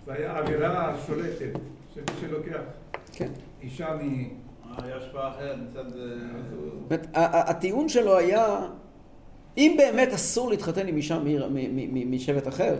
זה 0.05 0.13
היה 0.13 0.39
אווירה 0.39 0.95
שולטת, 1.07 1.59
שמי 1.93 2.03
שלוקח 2.21 2.59
כן. 3.11 3.29
אישה 3.61 3.95
מ... 3.95 3.99
אה, 3.99 4.85
היה 4.85 4.97
השפעה 4.97 5.29
אחרת 5.29 5.57
מצד... 5.69 5.85
אה, 7.15 7.49
הטיעון 7.49 7.89
שלו 7.89 8.17
היה, 8.17 8.67
אם 9.57 9.75
באמת 9.77 10.13
אסור 10.13 10.49
להתחתן 10.49 10.87
עם 10.87 10.97
אישה 10.97 11.19
מ- 11.19 11.23
מ- 11.25 11.55
מ- 11.55 11.93
מ- 11.93 12.11
משבט 12.11 12.47
אחר, 12.47 12.75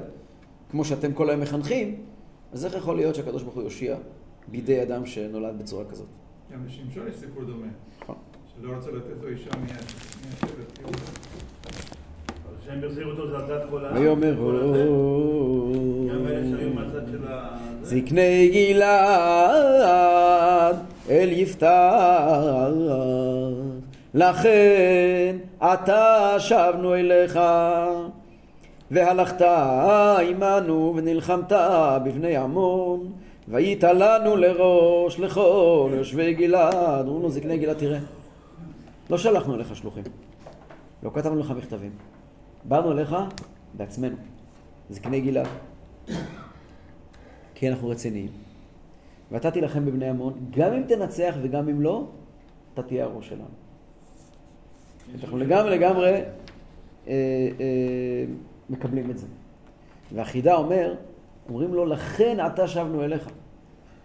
כמו 0.71 0.85
שאתם 0.85 1.13
כל 1.13 1.29
היום 1.29 1.41
מחנכים, 1.41 2.05
אז 2.53 2.65
איך 2.65 2.75
יכול 2.75 2.95
להיות 2.95 3.15
שהקדוש 3.15 3.43
ברוך 3.43 3.55
הוא 3.55 3.63
יושיע 3.63 3.95
בידי 4.47 4.81
אדם 4.81 5.05
שנולד 5.05 5.59
בצורה 5.59 5.85
כזאת? 5.85 6.07
גם 6.53 6.65
לשמשון 6.65 7.07
יש 7.07 7.15
סיפור 7.15 7.43
דומה, 7.43 7.67
נכון. 8.01 8.15
שלא 8.61 8.71
רצו 8.77 8.91
לתת 8.95 9.23
לו 9.23 9.29
אישה 9.29 9.49
מה- 9.59 9.65
מהשבט 9.65 10.79
יהודה. 10.79 10.97
כשהם 12.63 12.79
החזירו 12.85 13.11
אותו 13.11 13.27
זה 13.29 13.35
על 13.37 13.47
דעת 13.47 13.61
כל 13.69 13.85
העם. 13.85 13.97
ויאמר. 13.97 14.33
זקני 17.83 18.49
גלעד 18.73 20.75
אל 21.09 21.29
יפתח 21.31 22.69
לכן 24.13 25.35
עתה 25.59 26.35
שבנו 26.39 26.95
אליך 26.95 27.39
והלכת 28.91 29.41
עמנו 30.29 30.93
ונלחמת 30.97 31.51
בבני 32.05 32.37
עמון 32.37 33.11
והיית 33.47 33.83
לנו 33.83 34.35
לראש 34.35 35.19
לכל 35.19 35.89
יושבי 35.97 36.33
גלעד 36.33 36.73
אמרו 37.05 37.19
לו 37.19 37.29
זקני 37.29 37.57
גלעד 37.57 37.77
תראה 37.77 37.99
לא 39.13 39.17
שלחנו 39.17 39.55
אליך 39.55 39.75
שלוחים 39.75 40.03
לא 41.03 41.11
כתבנו 41.13 41.39
לך 41.39 41.51
מכתבים 41.51 41.91
באנו 42.63 42.91
אליך 42.91 43.15
בעצמנו 43.73 44.15
זקני 44.89 45.21
גלעד 45.21 45.47
כי 47.55 47.69
אנחנו 47.69 47.89
רציניים. 47.89 48.29
ואתה 49.31 49.51
תילחם 49.51 49.85
בבני 49.85 50.09
עמון, 50.09 50.33
גם 50.49 50.73
אם 50.73 50.83
תנצח 50.87 51.35
וגם 51.41 51.69
אם 51.69 51.81
לא, 51.81 52.07
אתה 52.73 52.83
תהיה 52.83 53.03
הראש 53.03 53.29
שלנו. 53.29 53.45
אנחנו 55.21 55.37
לגמרי 55.37 55.77
לגמרי 55.77 56.11
אה, 56.11 56.21
אה, 57.07 58.25
מקבלים 58.69 59.11
את 59.11 59.17
זה. 59.17 59.27
והחידה 60.11 60.55
אומר, 60.55 60.95
אומרים 61.49 61.73
לו, 61.73 61.85
לכן 61.85 62.39
עתה 62.39 62.67
שבנו 62.67 63.03
אליך. 63.03 63.29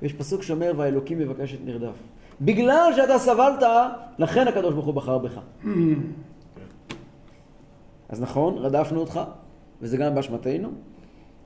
ויש 0.02 0.12
פסוק 0.12 0.42
שאומר, 0.42 0.72
והאלוקים 0.76 1.20
יבקש 1.20 1.54
את 1.54 1.60
נרדף. 1.64 1.96
בגלל 2.40 2.92
שאתה 2.96 3.18
סבלת, 3.18 3.62
לכן 4.18 4.48
הקדוש 4.48 4.74
ברוך 4.74 4.86
הוא 4.86 4.94
בחר 4.94 5.18
בך. 5.18 5.40
אז 8.08 8.20
נכון, 8.20 8.58
רדפנו 8.58 9.00
אותך, 9.00 9.20
וזה 9.80 9.96
גם 9.96 10.14
באשמתנו, 10.14 10.68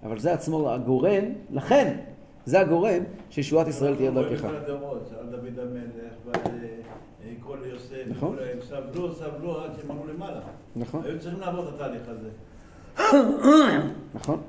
אבל 0.02 0.18
זה 0.18 0.32
עצמו 0.32 0.70
הגורם, 0.70 1.24
לכן, 1.50 1.96
זה 2.44 2.60
הגורם 2.60 3.02
שישועת 3.30 3.68
ישראל 3.68 3.96
תהיה 3.96 4.10
דרכך. 4.10 4.40
כל 4.40 4.56
אה, 7.24 7.32
כל 7.40 7.58
יוסף, 7.64 8.04
נכון. 8.08 8.36
סבלו, 8.68 9.14
סבלו 9.14 9.60
עד 9.60 9.70
שהם 9.76 9.90
עלו 9.90 10.12
למעלה. 10.14 10.40
נכון, 10.76 11.04
היו 11.04 11.18
צריכים 11.20 11.40
לעבור 11.40 11.68
את 11.68 11.74
התהליך 11.74 12.02
הזה. 12.08 12.28
נכון. 14.14 14.40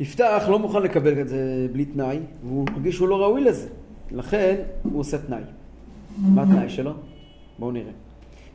יפתח 0.00 0.46
לא 0.50 0.58
מוכן 0.58 0.82
לקבל 0.82 1.20
את 1.20 1.28
זה 1.28 1.66
בלי 1.72 1.84
תנאי, 1.84 2.18
והוא 2.44 2.66
מרגיש 2.72 2.94
שהוא 2.94 3.08
לא 3.08 3.22
ראוי 3.22 3.40
לזה. 3.40 3.68
לכן 4.12 4.54
הוא 4.82 5.00
עושה 5.00 5.18
תנאי. 5.18 5.40
מה 6.18 6.42
התנאי 6.42 6.68
שלו? 6.68 6.92
בואו 7.58 7.70
נראה. 7.70 7.92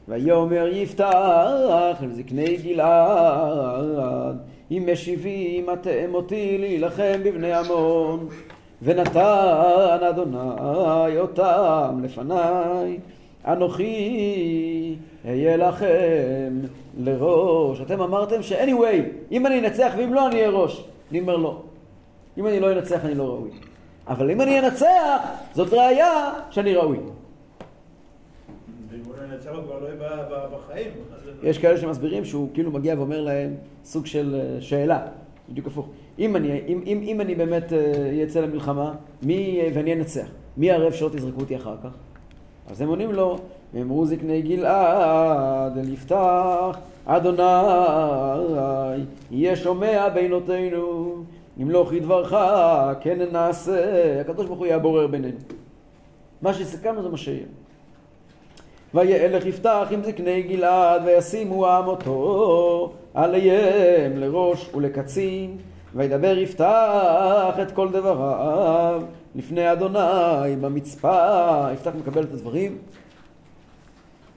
ויאמר 0.08 0.68
יפתח 0.68 1.98
אל 2.04 2.12
זקני 2.12 2.58
גלעד, 2.58 4.38
אם 4.72 4.90
משיבים 4.92 5.70
אתם 5.74 6.14
אותי 6.14 6.58
להילחם 6.58 7.20
בבני 7.26 7.54
עמון, 7.54 8.28
ונתן 8.82 9.98
אדוני 10.10 11.18
אותם 11.18 12.00
לפניי, 12.04 12.98
אנוכי 13.48 14.96
אהיה 15.26 15.58
לכם 15.58 16.54
לראש. 17.00 17.82
אתם 17.82 18.02
אמרתם 18.02 18.42
ש-anyway, 18.42 19.32
אם 19.32 19.46
אני 19.46 19.60
אנצח 19.60 19.94
ואם 19.98 20.14
לא, 20.14 20.28
אני 20.28 20.36
אהיה 20.36 20.50
ראש. 20.50 20.86
אני 21.12 21.20
אומר 21.20 21.38
לא. 21.38 21.62
אם 22.38 22.48
אני 22.48 22.60
לא 22.60 22.72
אנצח, 22.72 23.06
אני 23.06 23.16
לא 23.16 23.24
ראוי. 23.24 23.50
אבל 24.08 24.32
אם 24.32 24.42
אני 24.42 24.60
אנצח, 24.60 25.22
זאת 25.54 25.74
ראייה 25.74 26.34
שאני 26.52 26.76
ראוי. 26.76 26.98
לא 26.98 27.04
לא 31.44 31.50
יש 31.50 31.58
כאלה 31.58 31.78
שמסבירים 31.78 32.26
שהוא 32.26 32.50
כאילו 32.54 32.72
מגיע 32.72 32.96
ואומר 32.98 33.22
להם 33.22 33.54
סוג 33.84 34.06
של 34.06 34.36
אה, 34.36 34.62
שאלה, 34.62 35.08
בדיוק 35.50 35.68
הפוך. 35.68 35.90
אם 36.20 36.36
אני, 36.36 36.62
אם, 36.68 36.82
אם, 36.86 37.00
אם 37.04 37.22
אני 37.22 37.36
באמת 37.36 37.74
אה, 37.74 38.24
אצא 38.24 38.40
למלחמה, 38.40 38.94
מי, 39.24 39.62
ואני 39.74 39.94
אנצח, 39.94 40.28
מי 40.58 40.72
ערב 40.72 40.94
שלא 40.94 41.10
תזרקו 41.10 41.42
אותי 41.42 41.56
אחר 41.56 41.76
כך? 41.84 41.90
אז 42.68 42.82
הם 42.82 42.88
עונים 42.88 43.12
לו, 43.12 43.40
אמרו 43.82 44.06
זקני 44.06 44.42
גלעד, 44.42 45.78
אל 45.78 45.94
יפתח, 45.94 46.78
אדוני, 47.06 47.44
יהיה 49.32 49.56
שומע 49.56 50.10
בינותינו, 50.10 51.16
אם 51.62 51.70
לא 51.70 51.88
כדברך, 51.92 52.36
כן 53.02 53.20
נעשה, 53.32 54.22
הקדוש 54.22 54.46
ברוך 54.46 54.60
הוא 54.60 54.66
יהיה 54.66 54.76
הבורר 54.76 55.08
בינינו. 55.08 55.38
מה 56.42 56.54
שסיכמנו 56.54 57.04
זה 57.04 57.10
מה 57.10 57.18
שיהיה. 57.18 57.46
וילך 58.94 59.46
יפתח 59.46 59.88
עם 59.92 60.04
זקני 60.04 60.42
גלעד 60.42 61.02
וישימו 61.06 61.68
עם 61.68 61.88
אותו 61.88 62.94
עליהם 63.14 64.18
לראש 64.18 64.70
ולקצין. 64.76 65.58
וידבר 65.96 66.38
יפתח 66.38 67.56
את 67.62 67.72
כל 67.72 67.90
דבריו 67.90 69.02
לפני 69.36 69.72
אדוני 69.72 70.56
במצפה. 70.62 71.68
יפתח 71.74 71.92
מקבל 72.00 72.24
את 72.24 72.34
הדברים 72.34 72.78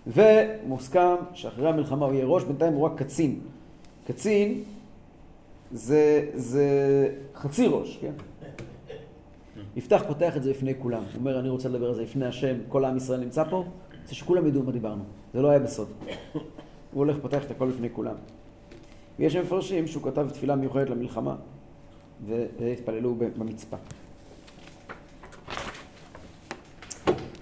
ומוסכם 0.09 1.17
שאחרי 1.35 1.69
המלחמה 1.69 2.07
הוא 2.07 2.15
יהיה 2.15 2.27
ראש 2.27 2.45
בינתיים 2.45 2.73
הוא 2.73 2.87
רק 2.87 3.03
קצין 3.03 3.41
קצין 4.07 4.63
זה, 5.73 6.27
זה 6.35 6.67
חצי 7.35 7.67
ראש, 7.67 7.99
כן? 8.01 8.13
יפתח 9.77 10.03
פותח 10.07 10.37
את 10.37 10.43
זה 10.43 10.51
לפני 10.51 10.75
כולם. 10.79 11.03
הוא 11.03 11.21
אומר, 11.21 11.41
אני 11.41 11.49
רוצה 11.49 11.69
לדבר 11.69 11.89
על 11.89 11.95
זה 11.95 12.03
לפני 12.03 12.27
השם, 12.27 12.57
כל 12.69 12.85
עם 12.85 12.97
ישראל 12.97 13.21
נמצא 13.21 13.45
פה, 13.51 13.65
רוצה 14.03 14.15
שכולם 14.15 14.47
ידעו 14.47 14.63
מה 14.63 14.73
דיברנו. 14.73 15.03
זה 15.35 15.43
לא 15.43 15.49
היה 15.49 15.59
בסוד. 15.59 15.89
הוא 16.33 16.43
הולך, 16.93 17.17
פותח 17.23 17.45
את 17.45 17.51
הכל 17.51 17.65
לפני 17.65 17.89
כולם. 17.93 18.15
ויש 19.19 19.37
מפרשים 19.37 19.87
שהוא 19.87 20.03
כתב 20.03 20.29
תפילה 20.31 20.57
מיוחדת 20.57 20.91
למלחמה, 20.91 21.37
והתפללו 22.27 23.15
במצפה. 23.15 23.77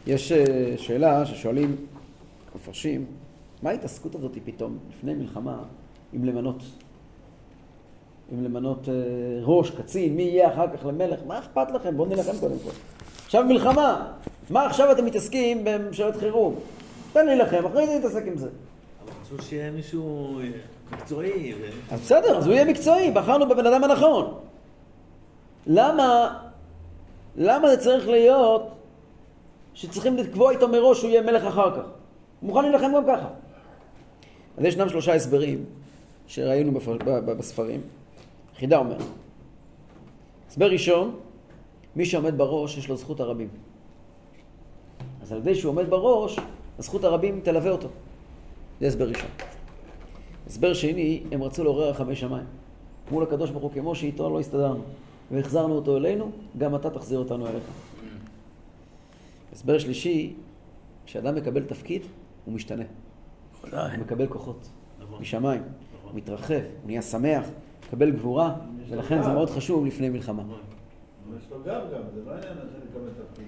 יש 0.07 0.33
אה, 0.33 0.75
שאלה 0.77 1.27
ששואלים 1.27 1.77
מפרשים, 2.57 3.07
מה 3.63 3.71
ההתעסקות 3.71 4.15
הזאת 4.15 4.39
פתאום, 4.45 4.79
לפני 4.91 5.15
מלחמה, 5.15 5.63
עם 6.13 6.25
למנות 6.25 6.63
עם 8.33 8.45
למנות 8.45 8.89
אה, 8.89 8.95
ראש, 9.43 9.71
קצין, 9.71 10.17
מי 10.17 10.23
יהיה 10.23 10.53
אחר 10.53 10.77
כך 10.77 10.87
למלך, 10.87 11.21
מה 11.27 11.39
אכפת 11.39 11.71
לכם? 11.75 11.97
בואו 11.97 12.09
נילחם 12.09 12.39
קודם 12.41 12.59
כל. 12.65 12.71
עכשיו 13.25 13.45
מלחמה, 13.45 14.13
מה 14.51 14.67
עכשיו 14.67 14.93
אתם 14.93 15.05
מתעסקים 15.05 15.65
בממשלת 15.65 16.17
חירום? 16.17 16.55
תן 17.13 17.27
להילחם, 17.27 17.67
אחרי 17.67 17.87
זה 17.87 17.99
נתעסק 17.99 18.23
עם 18.27 18.37
זה. 18.37 18.49
אבל 19.05 19.13
חשוב 19.25 19.41
שיהיה 19.41 19.71
מישהו 19.71 20.39
אה, 20.41 20.45
מקצועי. 20.93 21.55
ו- 21.61 21.95
אז 21.95 22.01
בסדר, 22.01 22.39
אז 22.39 22.47
הוא 22.47 22.55
יהיה 22.55 22.65
מקצועי, 22.65 23.11
בחרנו 23.11 23.49
בבן 23.49 23.67
אדם 23.67 23.85
הנכון. 23.85 24.35
למה, 25.67 26.39
למה 27.37 27.69
זה 27.69 27.77
צריך 27.77 28.09
להיות 28.09 28.69
שצריכים 29.75 30.17
לקבוע 30.17 30.53
איתו 30.53 30.69
מראש 30.69 30.99
שהוא 30.99 31.11
יהיה 31.11 31.23
מלך 31.23 31.45
אחר 31.45 31.77
כך? 31.77 31.89
מוכן 32.43 32.63
להילחם 32.63 32.93
גם 32.97 33.03
ככה. 33.07 33.29
אז 34.57 34.65
ישנם 34.65 34.89
שלושה 34.89 35.15
הסברים 35.15 35.65
שראינו 36.27 36.73
בספרים. 37.39 37.81
חידה 38.57 38.79
אומר, 38.79 38.97
הסבר 40.49 40.71
ראשון, 40.71 41.17
מי 41.97 42.05
שעומד 42.05 42.39
בראש 42.39 42.79
יש 42.79 42.89
לו 42.89 42.97
זכות 42.97 43.21
הרבים. 43.21 43.49
אז 45.23 45.33
על 45.33 45.39
ידי 45.39 45.55
שהוא 45.55 45.71
עומד 45.71 45.91
בראש, 45.91 46.39
הזכות 46.79 47.05
הרבים 47.05 47.41
תלווה 47.43 47.71
אותו. 47.71 47.89
זה 48.81 48.87
הסבר 48.87 49.09
ראשון. 49.09 49.31
הסבר 50.47 50.75
שני, 50.75 51.23
הם 51.33 51.43
רצו 51.43 51.65
לעורר 51.65 51.91
רחמי 51.91 52.17
שמיים. 52.17 52.47
מול 53.11 53.23
הקדוש 53.23 53.51
ברוך 53.51 53.63
הוא, 53.63 53.73
כמו 53.73 53.95
שאיתו 53.95 54.31
לא 54.31 54.41
הסתדרנו, 54.41 54.83
והחזרנו 55.31 55.75
אותו 55.75 55.97
אלינו, 55.97 56.31
גם 56.59 56.75
אתה 56.75 56.91
תחזיר 56.91 57.19
אותנו 57.19 57.47
אליך. 57.47 57.65
הסבר 59.53 59.79
שלישי, 59.79 60.33
כשאדם 61.07 61.35
מקבל 61.35 61.65
תפקיד, 61.65 62.03
הוא 62.47 62.55
משתנה. 62.55 62.85
ודאי. 63.65 63.91
הוא 63.91 64.05
מקבל 64.05 64.27
כוחות 64.27 64.69
נכון. 65.01 65.21
משמיים, 65.21 65.63
הוא 66.03 66.11
מתרחב, 66.15 66.55
הוא 66.55 66.87
נהיה 66.87 67.03
שמח, 67.03 67.47
מקבל 67.89 68.11
גבורה, 68.11 68.55
ולכן 68.89 69.23
זה 69.23 69.29
מאוד 69.29 69.51
חשוב 69.51 69.87
לפני 69.87 70.09
מלחמה. 70.09 70.43
יש 71.39 71.51
לו 71.51 71.57
גב 71.65 71.83
גם, 71.95 72.01
זה 72.15 72.21
לא 72.27 72.31
העניין 72.31 72.59
הזה 72.59 72.77
לקבל 72.85 73.09
תפקיד. 73.09 73.47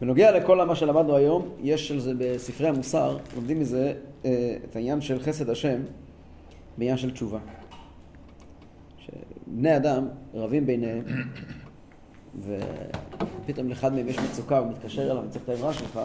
בנוגע 0.00 0.38
לכל 0.38 0.64
מה 0.64 0.76
שלמדנו 0.76 1.16
היום, 1.16 1.48
יש 1.60 1.90
על 1.90 2.00
זה 2.00 2.12
בספרי 2.18 2.68
המוסר, 2.68 3.18
לומדים 3.36 3.60
מזה 3.60 3.94
אה, 4.24 4.56
את 4.64 4.76
העניין 4.76 5.00
של 5.00 5.20
חסד 5.20 5.50
השם 5.50 5.80
בעניין 6.78 6.96
של 6.96 7.10
תשובה. 7.10 7.38
שבני 8.98 9.76
אדם 9.76 10.08
רבים 10.34 10.66
ביניהם, 10.66 11.04
ופתאום 13.44 13.68
לאחד 13.68 13.92
מהם 13.92 14.08
יש 14.08 14.18
מצוקה, 14.18 14.58
הוא 14.58 14.70
מתקשר 14.70 15.10
אליו, 15.10 15.24
צריך 15.30 15.44
את 15.44 15.48
העזרה 15.48 15.72
שלך, 15.72 16.00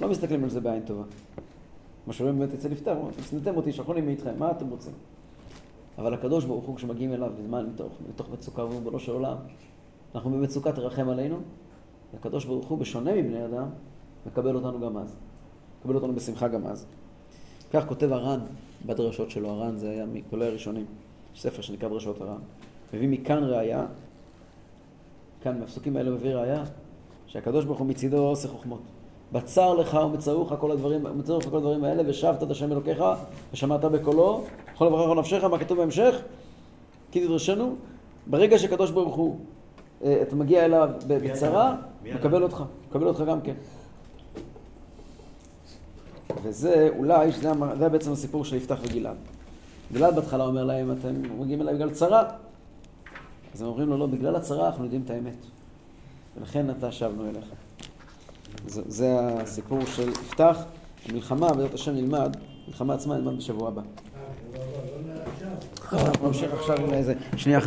לא 0.00 0.08
מסתכלים 0.08 0.44
על 0.44 0.50
זה 0.50 0.60
בעין 0.60 0.82
טובה. 0.82 1.04
מה 2.08 2.14
שאומרים 2.14 2.38
באמת 2.38 2.54
אצל 2.54 2.68
אומרים, 2.86 3.08
הפסנתם 3.18 3.56
אותי, 3.56 3.72
שלחו 3.72 3.92
לי 3.92 4.00
מאיתכם, 4.00 4.38
מה 4.38 4.50
אתם 4.50 4.70
רוצים? 4.70 4.92
אבל 5.98 6.14
הקדוש 6.14 6.44
ברוך 6.44 6.64
הוא, 6.64 6.76
כשמגיעים 6.76 7.12
אליו 7.12 7.32
בזמן 7.38 7.66
מתוך, 7.66 7.92
מתוך 8.08 8.30
מצוקה, 8.30 8.62
הוא 8.62 8.70
ריבונו 8.70 8.98
של 8.98 9.12
עולם, 9.12 9.36
אנחנו 10.14 10.30
במצוקה, 10.30 10.72
תרחם 10.72 11.08
עלינו, 11.08 11.36
הקדוש 12.14 12.44
ברוך 12.44 12.66
הוא, 12.66 12.78
בשונה 12.78 13.14
מבני 13.14 13.44
אדם, 13.44 13.68
מקבל 14.26 14.54
אותנו 14.54 14.80
גם 14.80 14.96
אז. 14.96 15.16
מקבל 15.80 15.94
אותנו 15.94 16.14
בשמחה 16.14 16.48
גם 16.48 16.66
אז. 16.66 16.86
כך 17.72 17.86
כותב 17.86 18.12
הר"ן 18.12 18.40
בדרשות 18.86 19.30
שלו, 19.30 19.48
הר"ן 19.48 19.76
זה 19.76 19.90
היה 19.90 20.06
מגדולי 20.06 20.46
הראשונים, 20.46 20.86
ספר 21.36 21.62
שנקרא 21.62 21.88
דרשות 21.88 22.20
הר"ן. 22.20 22.40
מביא 22.94 23.08
מכאן 23.08 23.44
ראיה, 23.44 23.86
כאן 25.40 25.60
מהפסוקים 25.60 25.96
האלה 25.96 26.10
מביא 26.10 26.34
ראיה, 26.34 26.64
שהקדוש 27.26 27.64
ברוך 27.64 27.78
הוא 27.78 27.86
מצידו 27.86 28.18
עושה 28.18 28.48
חוכמות. 28.48 28.82
בצר 29.32 29.74
לך 29.74 29.94
ומצרוך 30.04 30.52
כל 30.60 30.70
הדברים, 30.72 31.06
מצרוך 31.18 31.44
כל 31.50 31.56
הדברים 31.56 31.84
האלה, 31.84 32.02
ושבת 32.06 32.42
את 32.42 32.50
השם 32.50 32.72
אלוקיך, 32.72 33.04
ושמעת 33.52 33.84
בקולו, 33.84 34.44
בכל 34.74 34.84
לברך 34.86 35.18
נפשך, 35.18 35.44
מה 35.44 35.58
כתוב 35.58 35.78
בהמשך? 35.78 36.14
כי 37.12 37.26
תדרשנו, 37.26 37.74
ברגע 38.26 38.58
שקדוש 38.58 38.90
ברוך 38.90 39.14
הוא, 39.14 39.36
אה, 40.04 40.18
אתה 40.22 40.36
מגיע 40.36 40.64
אליו 40.64 40.90
בצרה. 41.06 41.76
מקבל 42.18 42.42
אותך, 42.42 42.62
מקבל 42.90 43.06
אותך 43.06 43.20
גם 43.20 43.40
כן. 43.40 43.54
וזה 46.42 46.88
אולי, 46.98 47.32
שזה 47.32 47.50
המ- 47.50 47.78
זה 47.78 47.88
בעצם 47.88 48.12
הסיפור 48.12 48.44
של 48.44 48.56
יפתח 48.56 48.78
וגלעד. 48.82 49.16
גלעד 49.92 50.14
בהתחלה 50.14 50.44
אומר 50.46 50.64
להם, 50.64 50.92
אתם 50.92 51.40
מגיעים 51.40 51.62
אליי 51.62 51.74
בגלל 51.74 51.90
צרה. 51.90 52.22
אז 53.54 53.62
הם 53.62 53.68
אומרים 53.68 53.88
לו, 53.88 53.98
לא, 53.98 54.06
בגלל 54.06 54.36
הצרה 54.36 54.66
אנחנו 54.66 54.84
יודעים 54.84 55.02
את 55.04 55.10
האמת. 55.10 55.34
ולכן 56.38 56.70
עתה 56.70 56.92
שבנו 56.92 57.24
אליך. 57.30 57.44
זה, 58.66 58.82
זה 58.86 59.18
הסיפור 59.20 59.86
של 59.86 60.08
יפתח, 60.08 60.56
המלחמה, 61.08 61.48
בעזרת 61.48 61.74
השם 61.74 61.94
נלמד, 61.94 62.36
המלחמה 62.66 62.94
עצמה 62.94 63.16
נלמד 63.16 63.36
בשבוע 63.36 63.68
הבא. 63.68 63.82
אה, 63.82 63.86
לא, 64.54 64.58
לא, 64.58 65.14
לא, 65.92 66.02
לא. 66.02 66.08
אנחנו 66.08 66.26
נמשיך 66.26 66.52
עכשיו 66.52 66.76
עם 66.76 66.94
איזה, 66.94 67.14
שנייה 67.36 67.58
אחת. 67.58 67.66